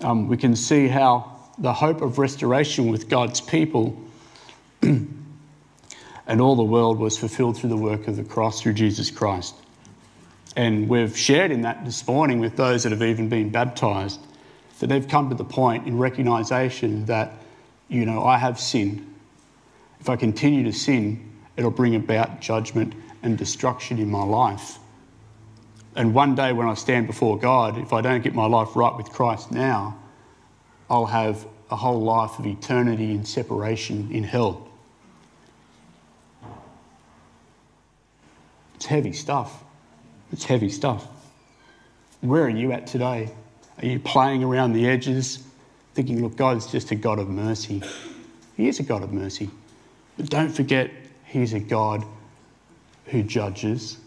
um, 0.00 0.28
we 0.28 0.38
can 0.38 0.56
see 0.56 0.88
how 0.88 1.30
the 1.58 1.74
hope 1.74 2.00
of 2.00 2.18
restoration 2.18 2.88
with 2.88 3.10
God's 3.10 3.42
people 3.42 4.00
and 6.26 6.40
all 6.40 6.56
the 6.56 6.64
world 6.64 6.98
was 6.98 7.16
fulfilled 7.16 7.56
through 7.56 7.70
the 7.70 7.76
work 7.76 8.06
of 8.08 8.16
the 8.16 8.24
cross 8.24 8.60
through 8.60 8.74
Jesus 8.74 9.10
Christ. 9.10 9.54
And 10.56 10.88
we've 10.88 11.16
shared 11.16 11.50
in 11.50 11.62
that 11.62 11.84
this 11.84 12.06
morning 12.06 12.38
with 12.38 12.56
those 12.56 12.82
that 12.82 12.92
have 12.92 13.02
even 13.02 13.28
been 13.28 13.50
baptized, 13.50 14.20
that 14.78 14.88
they've 14.88 15.06
come 15.06 15.30
to 15.30 15.34
the 15.34 15.44
point 15.44 15.86
in 15.86 15.98
recognition 15.98 17.06
that, 17.06 17.32
you 17.88 18.04
know, 18.04 18.22
I 18.24 18.38
have 18.38 18.60
sinned. 18.60 19.14
If 20.00 20.08
I 20.08 20.16
continue 20.16 20.64
to 20.64 20.72
sin, 20.72 21.32
it'll 21.56 21.70
bring 21.70 21.94
about 21.94 22.40
judgment 22.40 22.94
and 23.22 23.38
destruction 23.38 23.98
in 23.98 24.10
my 24.10 24.22
life. 24.22 24.78
And 25.96 26.12
one 26.12 26.34
day 26.34 26.52
when 26.52 26.68
I 26.68 26.74
stand 26.74 27.06
before 27.06 27.38
God, 27.38 27.78
if 27.78 27.92
I 27.92 28.00
don't 28.00 28.22
get 28.22 28.34
my 28.34 28.46
life 28.46 28.76
right 28.76 28.94
with 28.94 29.10
Christ 29.10 29.50
now, 29.50 29.98
I'll 30.90 31.06
have 31.06 31.46
a 31.70 31.76
whole 31.76 32.02
life 32.02 32.38
of 32.38 32.46
eternity 32.46 33.12
in 33.12 33.24
separation 33.24 34.10
in 34.12 34.24
hell. 34.24 34.63
It's 38.74 38.86
heavy 38.86 39.12
stuff. 39.12 39.62
It's 40.32 40.44
heavy 40.44 40.68
stuff. 40.68 41.06
Where 42.20 42.44
are 42.44 42.50
you 42.50 42.72
at 42.72 42.86
today? 42.86 43.30
Are 43.78 43.86
you 43.86 43.98
playing 43.98 44.42
around 44.42 44.72
the 44.72 44.88
edges, 44.88 45.42
thinking, 45.94 46.22
look, 46.22 46.36
God's 46.36 46.70
just 46.70 46.90
a 46.90 46.94
God 46.94 47.18
of 47.18 47.28
mercy? 47.28 47.82
He 48.56 48.68
is 48.68 48.80
a 48.80 48.82
God 48.82 49.02
of 49.02 49.12
mercy. 49.12 49.50
But 50.16 50.30
don't 50.30 50.50
forget 50.50 50.90
He's 51.26 51.52
a 51.52 51.60
God 51.60 52.04
who 53.06 53.22
judges, 53.22 53.98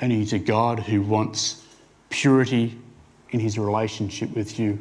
and 0.00 0.12
He's 0.12 0.32
a 0.32 0.38
God 0.38 0.80
who 0.80 1.02
wants 1.02 1.64
purity 2.10 2.76
in 3.30 3.40
His 3.40 3.58
relationship 3.58 4.34
with 4.34 4.58
you. 4.58 4.78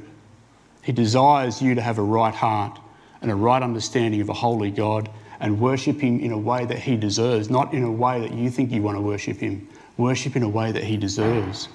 He 0.82 0.92
desires 0.92 1.62
you 1.62 1.76
to 1.76 1.82
have 1.82 1.98
a 1.98 2.04
right 2.04 2.34
heart 2.34 2.80
and 3.22 3.32
a 3.32 3.36
right 3.36 3.62
understanding 3.62 4.22
of 4.22 4.30
a 4.30 4.34
holy 4.34 4.72
God 4.72 5.10
and 5.46 5.60
worship 5.60 6.00
Him 6.00 6.20
in 6.22 6.32
a 6.32 6.38
way 6.38 6.66
that 6.66 6.80
He 6.80 6.98
deserves, 6.98 7.52
not 7.52 7.72
in 7.72 7.84
a 7.84 7.92
way 7.92 8.20
that 8.20 8.34
you 8.34 8.50
think 8.50 8.72
you 8.72 8.82
want 8.82 8.98
to 8.98 9.02
worship 9.02 9.38
Him. 9.38 9.70
Worship 9.96 10.36
in 10.36 10.42
a 10.42 10.50
way 10.50 10.72
that 10.72 10.84
He 10.84 10.98
deserves. 10.98 11.70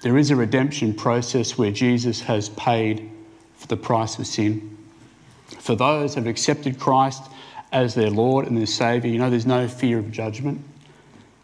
There 0.00 0.16
is 0.16 0.30
a 0.30 0.36
redemption 0.36 0.94
process 0.94 1.58
where 1.58 1.72
Jesus 1.72 2.20
has 2.20 2.50
paid 2.50 3.10
for 3.56 3.66
the 3.66 3.76
price 3.76 4.16
of 4.20 4.28
sin. 4.28 4.78
For 5.58 5.74
those 5.74 6.14
who 6.14 6.20
have 6.20 6.28
accepted 6.28 6.78
Christ 6.78 7.24
as 7.72 7.96
their 7.96 8.10
Lord 8.10 8.46
and 8.46 8.56
their 8.56 8.64
Saviour, 8.64 9.12
you 9.12 9.18
know, 9.18 9.28
there's 9.28 9.44
no 9.44 9.66
fear 9.66 9.98
of 9.98 10.12
judgment. 10.12 10.62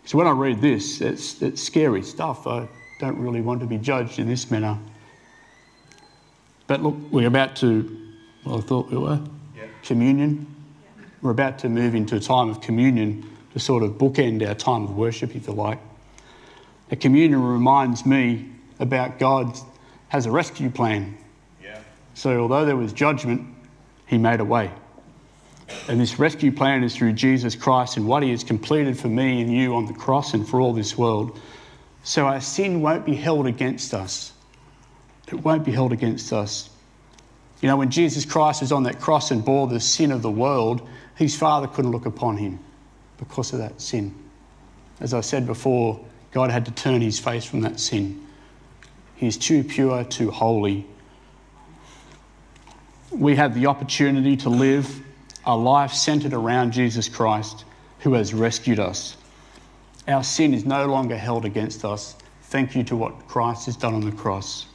So 0.04 0.18
when 0.18 0.28
I 0.28 0.30
read 0.30 0.60
this, 0.60 1.00
it's, 1.00 1.42
it's 1.42 1.60
scary 1.60 2.04
stuff. 2.04 2.46
I 2.46 2.68
don't 3.00 3.18
really 3.18 3.40
want 3.40 3.58
to 3.58 3.66
be 3.66 3.76
judged 3.76 4.20
in 4.20 4.28
this 4.28 4.52
manner. 4.52 4.78
But 6.68 6.80
look, 6.80 6.94
we're 7.10 7.26
about 7.26 7.56
to, 7.56 8.03
well, 8.44 8.58
I 8.58 8.60
thought 8.60 8.90
we 8.90 8.96
were, 8.96 9.20
yeah. 9.56 9.64
communion. 9.82 10.46
We're 11.22 11.30
about 11.30 11.58
to 11.60 11.68
move 11.68 11.94
into 11.94 12.16
a 12.16 12.20
time 12.20 12.50
of 12.50 12.60
communion 12.60 13.30
to 13.52 13.58
sort 13.58 13.82
of 13.82 13.92
bookend 13.92 14.46
our 14.46 14.54
time 14.54 14.84
of 14.84 14.96
worship, 14.96 15.34
if 15.34 15.46
you 15.46 15.54
like. 15.54 15.78
A 16.90 16.96
communion 16.96 17.42
reminds 17.42 18.04
me 18.04 18.50
about 18.78 19.18
God 19.18 19.56
has 20.08 20.26
a 20.26 20.30
rescue 20.30 20.68
plan. 20.68 21.16
Yeah. 21.62 21.78
So 22.14 22.40
although 22.40 22.66
there 22.66 22.76
was 22.76 22.92
judgment, 22.92 23.46
he 24.06 24.18
made 24.18 24.40
a 24.40 24.44
way. 24.44 24.70
And 25.88 26.00
this 26.00 26.18
rescue 26.18 26.52
plan 26.52 26.84
is 26.84 26.94
through 26.94 27.14
Jesus 27.14 27.54
Christ 27.56 27.96
and 27.96 28.06
what 28.06 28.22
He 28.22 28.30
has 28.30 28.44
completed 28.44 28.98
for 28.98 29.08
me 29.08 29.40
and 29.40 29.52
you 29.52 29.74
on 29.74 29.86
the 29.86 29.94
cross 29.94 30.34
and 30.34 30.46
for 30.46 30.60
all 30.60 30.72
this 30.72 30.96
world. 30.96 31.38
So 32.02 32.26
our 32.26 32.40
sin 32.40 32.82
won't 32.82 33.06
be 33.06 33.14
held 33.14 33.46
against 33.46 33.94
us. 33.94 34.32
It 35.28 35.36
won't 35.36 35.64
be 35.64 35.72
held 35.72 35.92
against 35.92 36.32
us. 36.32 36.68
You 37.64 37.68
know, 37.68 37.78
when 37.78 37.90
Jesus 37.90 38.26
Christ 38.26 38.60
was 38.60 38.72
on 38.72 38.82
that 38.82 39.00
cross 39.00 39.30
and 39.30 39.42
bore 39.42 39.66
the 39.66 39.80
sin 39.80 40.12
of 40.12 40.20
the 40.20 40.30
world, 40.30 40.86
his 41.16 41.34
Father 41.34 41.66
couldn't 41.66 41.92
look 41.92 42.04
upon 42.04 42.36
him 42.36 42.58
because 43.16 43.54
of 43.54 43.58
that 43.58 43.80
sin. 43.80 44.14
As 45.00 45.14
I 45.14 45.22
said 45.22 45.46
before, 45.46 45.98
God 46.30 46.50
had 46.50 46.66
to 46.66 46.70
turn 46.72 47.00
his 47.00 47.18
face 47.18 47.44
from 47.44 47.62
that 47.62 47.80
sin. 47.80 48.24
He's 49.16 49.38
too 49.38 49.64
pure, 49.64 50.04
too 50.04 50.30
holy 50.30 50.86
we 53.18 53.36
have 53.36 53.54
the 53.54 53.66
opportunity 53.66 54.36
to 54.38 54.48
live 54.48 55.00
a 55.44 55.56
life 55.56 55.92
centered 55.92 56.32
around 56.32 56.72
Jesus 56.72 57.08
Christ, 57.08 57.64
who 58.00 58.14
has 58.14 58.34
rescued 58.34 58.80
us. 58.80 59.16
Our 60.08 60.24
sin 60.24 60.52
is 60.52 60.64
no 60.64 60.86
longer 60.86 61.16
held 61.16 61.44
against 61.44 61.84
us. 61.84 62.16
Thank 62.44 62.74
you 62.74 62.82
to 62.84 62.96
what 62.96 63.26
Christ 63.28 63.66
has 63.66 63.76
done 63.76 63.94
on 63.94 64.00
the 64.00 64.12
cross. 64.12 64.66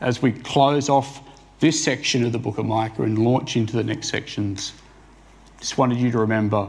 As 0.00 0.22
we 0.22 0.32
close 0.32 0.88
off 0.88 1.22
this 1.60 1.82
section 1.82 2.24
of 2.24 2.32
the 2.32 2.38
book 2.38 2.56
of 2.56 2.64
Micah 2.64 3.02
and 3.02 3.18
launch 3.18 3.56
into 3.56 3.76
the 3.76 3.84
next 3.84 4.08
sections, 4.08 4.72
just 5.60 5.76
wanted 5.76 5.98
you 5.98 6.10
to 6.10 6.18
remember 6.18 6.68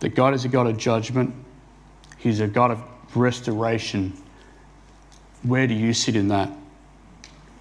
that 0.00 0.10
God 0.10 0.34
is 0.34 0.44
a 0.44 0.48
God 0.48 0.66
of 0.66 0.76
judgment, 0.76 1.34
He's 2.18 2.40
a 2.40 2.46
God 2.46 2.70
of 2.70 2.82
restoration. 3.16 4.12
Where 5.44 5.66
do 5.66 5.74
you 5.74 5.94
sit 5.94 6.14
in 6.14 6.28
that? 6.28 6.50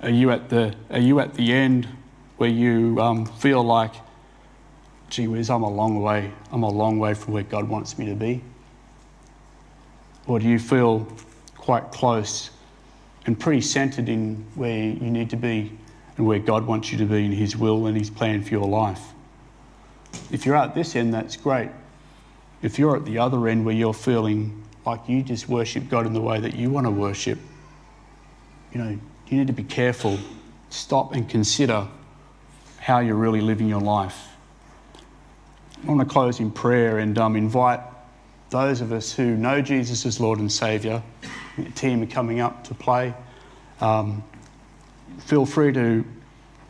Are 0.01 0.09
you 0.09 0.29
at 0.31 0.49
the, 0.49 0.75
are 0.89 0.99
you 0.99 1.19
at 1.21 1.33
the 1.35 1.53
end 1.53 1.87
where 2.35 2.49
you 2.49 2.99
um, 2.99 3.25
feel 3.25 3.63
like, 3.63 3.93
gee 5.09 5.27
whiz, 5.27 5.49
I'm 5.49 5.63
a 5.63 5.69
long 5.69 6.01
way, 6.01 6.31
I'm 6.51 6.63
a 6.63 6.69
long 6.69 6.99
way 6.99 7.13
from 7.13 7.33
where 7.33 7.43
God 7.43 7.69
wants 7.69 7.97
me 7.97 8.07
to 8.07 8.15
be? 8.15 8.43
Or 10.27 10.37
do 10.37 10.47
you 10.47 10.59
feel 10.59 11.07
quite 11.55 11.91
close 11.91 12.49
and 13.25 13.39
pretty 13.39 13.61
centered 13.61 14.09
in 14.09 14.45
where 14.55 14.77
you 14.77 15.09
need 15.09 15.29
to 15.29 15.37
be 15.37 15.71
and 16.17 16.25
where 16.25 16.39
God 16.39 16.65
wants 16.65 16.91
you 16.91 16.97
to 16.97 17.05
be 17.05 17.25
in 17.25 17.31
His 17.31 17.55
will 17.55 17.85
and 17.85 17.97
His 17.97 18.09
plan 18.09 18.43
for 18.43 18.49
your 18.49 18.67
life? 18.67 19.01
If 20.31 20.45
you're 20.45 20.55
at 20.55 20.75
this 20.75 20.95
end, 20.95 21.13
that's 21.13 21.37
great. 21.37 21.69
If 22.61 22.79
you're 22.79 22.95
at 22.95 23.05
the 23.05 23.19
other 23.19 23.47
end 23.47 23.65
where 23.65 23.75
you're 23.75 23.93
feeling 23.93 24.63
like 24.85 25.07
you 25.07 25.21
just 25.21 25.47
worship 25.47 25.89
God 25.89 26.05
in 26.05 26.13
the 26.13 26.21
way 26.21 26.39
that 26.39 26.55
you 26.55 26.69
want 26.69 26.85
to 26.87 26.91
worship, 26.91 27.37
you 28.73 28.79
know, 28.83 28.99
you 29.27 29.37
need 29.37 29.47
to 29.47 29.53
be 29.53 29.63
careful. 29.63 30.17
Stop 30.69 31.13
and 31.13 31.29
consider 31.29 31.87
how 32.79 32.99
you're 32.99 33.15
really 33.15 33.41
living 33.41 33.67
your 33.67 33.81
life. 33.81 34.27
I 35.83 35.87
want 35.87 35.99
to 35.99 36.05
close 36.05 36.39
in 36.39 36.51
prayer 36.51 36.97
and 36.97 37.17
um, 37.17 37.35
invite 37.35 37.81
those 38.49 38.81
of 38.81 38.91
us 38.91 39.13
who 39.13 39.35
know 39.35 39.61
Jesus 39.61 40.05
as 40.05 40.19
Lord 40.19 40.39
and 40.39 40.51
Saviour. 40.51 41.03
Team 41.75 42.01
are 42.01 42.07
coming 42.07 42.39
up 42.39 42.63
to 42.65 42.73
play. 42.73 43.13
Um, 43.81 44.23
feel 45.19 45.45
free 45.45 45.73
to 45.73 46.03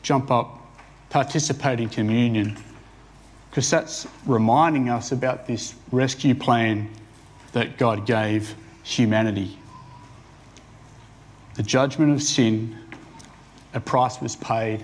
jump 0.04 0.32
up, 0.32 0.62
participate 1.10 1.80
in 1.80 1.90
communion 1.90 2.58
because 3.50 3.70
that's 3.70 4.08
reminding 4.26 4.90
us 4.90 5.12
about 5.12 5.48
this 5.48 5.74
rescue 5.92 6.36
plan 6.36 6.90
that 7.54 7.78
God 7.78 8.06
gave 8.06 8.54
humanity. 8.84 9.58
The 11.56 11.64
judgment 11.64 12.12
of 12.12 12.22
sin, 12.22 12.78
a 13.74 13.80
price 13.80 14.22
was 14.22 14.36
paid, 14.36 14.84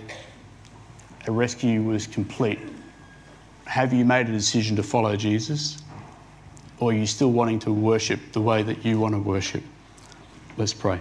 a 1.28 1.32
rescue 1.32 1.84
was 1.84 2.08
complete. 2.08 2.60
Have 3.66 3.93
you 3.93 4.06
made 4.06 4.28
a 4.28 4.32
decision 4.32 4.76
to 4.78 4.84
follow 4.84 5.16
Jesus? 5.16 5.78
Or 6.80 6.89
are 6.89 6.95
you 6.95 7.06
still 7.06 7.32
wanting 7.32 7.60
to 7.60 7.72
worship 7.72 8.20
the 8.32 8.41
way 8.41 8.64
that 8.64 8.84
you 8.84 8.99
want 8.99 9.14
to 9.14 9.20
worship? 9.20 9.64
Let's 10.58 10.74
pray. 10.74 10.99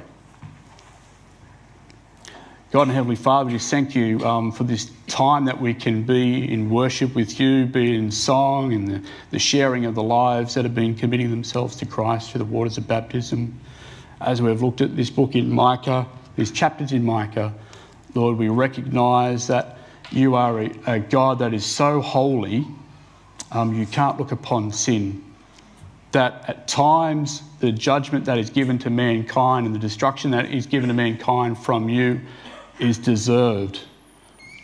God 2.72 2.84
and 2.88 2.92
Heavenly 2.92 3.16
Father, 3.16 3.48
we 3.48 3.52
just 3.58 3.70
thank 3.70 3.94
you 3.94 4.18
um, 4.24 4.50
for 4.50 4.64
this 4.64 4.90
time 5.06 5.44
that 5.44 5.60
we 5.60 5.74
can 5.74 6.04
be 6.04 6.50
in 6.50 6.70
worship 6.70 7.14
with 7.14 7.38
you, 7.38 7.66
be 7.66 7.94
in 7.94 8.10
song 8.10 8.72
and 8.72 8.88
the, 8.88 9.02
the 9.30 9.38
sharing 9.38 9.84
of 9.84 9.94
the 9.94 10.02
lives 10.02 10.54
that 10.54 10.64
have 10.64 10.74
been 10.74 10.94
committing 10.94 11.28
themselves 11.28 11.76
to 11.76 11.84
Christ 11.84 12.30
through 12.30 12.38
the 12.38 12.46
waters 12.46 12.78
of 12.78 12.88
baptism. 12.88 13.60
As 14.22 14.40
we've 14.40 14.62
looked 14.62 14.80
at 14.80 14.96
this 14.96 15.10
book 15.10 15.34
in 15.34 15.52
Micah, 15.52 16.06
these 16.36 16.50
chapters 16.50 16.92
in 16.92 17.04
Micah, 17.04 17.52
Lord, 18.14 18.38
we 18.38 18.48
recognize 18.48 19.46
that 19.48 19.76
you 20.10 20.34
are 20.34 20.58
a, 20.62 20.70
a 20.86 20.98
God 20.98 21.40
that 21.40 21.52
is 21.52 21.66
so 21.66 22.00
holy, 22.00 22.66
um, 23.50 23.74
you 23.74 23.84
can't 23.84 24.18
look 24.18 24.32
upon 24.32 24.72
sin. 24.72 25.22
That 26.12 26.48
at 26.48 26.68
times 26.68 27.42
the 27.60 27.70
judgment 27.70 28.24
that 28.24 28.38
is 28.38 28.48
given 28.48 28.78
to 28.78 28.88
mankind 28.88 29.66
and 29.66 29.74
the 29.74 29.78
destruction 29.78 30.30
that 30.30 30.50
is 30.50 30.64
given 30.64 30.88
to 30.88 30.94
mankind 30.94 31.58
from 31.58 31.90
you 31.90 32.18
is 32.78 32.98
deserved. 32.98 33.80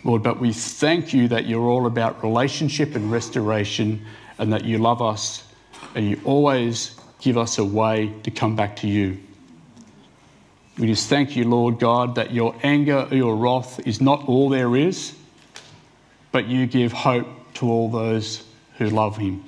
Lord, 0.05 0.23
but 0.23 0.41
we 0.41 0.53
thank 0.53 1.13
you 1.13 1.29
that 1.29 1.47
you're 1.47 1.69
all 1.69 1.87
about 1.87 2.23
relationship 2.23 2.95
and 2.95 3.11
restoration 3.11 4.05
and 4.39 4.53
that 4.53 4.65
you 4.65 4.79
love 4.79 5.03
us 5.03 5.45
and 5.95 6.09
you 6.09 6.21
always 6.25 6.99
give 7.21 7.37
us 7.37 7.59
a 7.59 7.65
way 7.65 8.13
to 8.23 8.31
come 8.31 8.55
back 8.55 8.77
to 8.77 8.89
you. 8.89 9.19
We 10.79 10.87
just 10.87 11.09
thank 11.09 11.35
you, 11.35 11.45
Lord 11.45 11.81
God, 11.81 12.15
that 12.15 12.33
your 12.33 12.55
anger 12.63 13.09
your 13.11 13.35
wrath 13.35 13.85
is 13.87 14.01
not 14.01 14.29
all 14.29 14.49
there 14.49 14.77
is, 14.77 15.15
but 16.31 16.47
you 16.47 16.67
give 16.67 16.93
hope 16.93 17.27
to 17.55 17.69
all 17.69 17.91
those 17.91 18.45
who 18.77 18.89
love 18.89 19.17
him. 19.17 19.45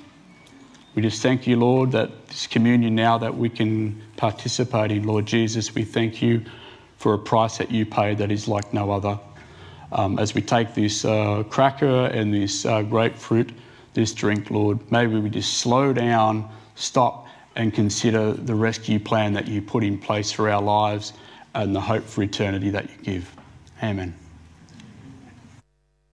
We 0.93 1.01
just 1.01 1.21
thank 1.21 1.47
you, 1.47 1.55
Lord, 1.55 1.93
that 1.93 2.27
this 2.27 2.47
communion 2.47 2.95
now 2.95 3.17
that 3.17 3.37
we 3.37 3.47
can 3.47 4.01
participate 4.17 4.91
in, 4.91 5.03
Lord 5.03 5.25
Jesus, 5.25 5.73
we 5.73 5.85
thank 5.85 6.21
you 6.21 6.43
for 7.01 7.15
a 7.15 7.19
price 7.19 7.57
that 7.57 7.71
you 7.71 7.85
pay 7.85 8.13
that 8.15 8.31
is 8.31 8.47
like 8.47 8.73
no 8.73 8.91
other. 8.91 9.19
Um, 9.91 10.19
as 10.19 10.35
we 10.35 10.41
take 10.41 10.73
this 10.73 11.03
uh, 11.03 11.43
cracker 11.49 12.05
and 12.05 12.33
this 12.33 12.65
uh, 12.65 12.83
grapefruit, 12.83 13.51
this 13.93 14.13
drink, 14.13 14.51
Lord, 14.51 14.79
maybe 14.91 15.19
we 15.19 15.29
just 15.29 15.55
slow 15.55 15.91
down, 15.91 16.49
stop, 16.75 17.27
and 17.55 17.73
consider 17.73 18.33
the 18.33 18.55
rescue 18.55 18.99
plan 18.99 19.33
that 19.33 19.47
you 19.47 19.61
put 19.61 19.83
in 19.83 19.97
place 19.97 20.31
for 20.31 20.49
our 20.49 20.61
lives 20.61 21.13
and 21.55 21.75
the 21.75 21.81
hope 21.81 22.03
for 22.03 22.23
eternity 22.23 22.69
that 22.69 22.89
you 22.89 22.97
give. 23.03 23.35
Amen. 23.83 24.20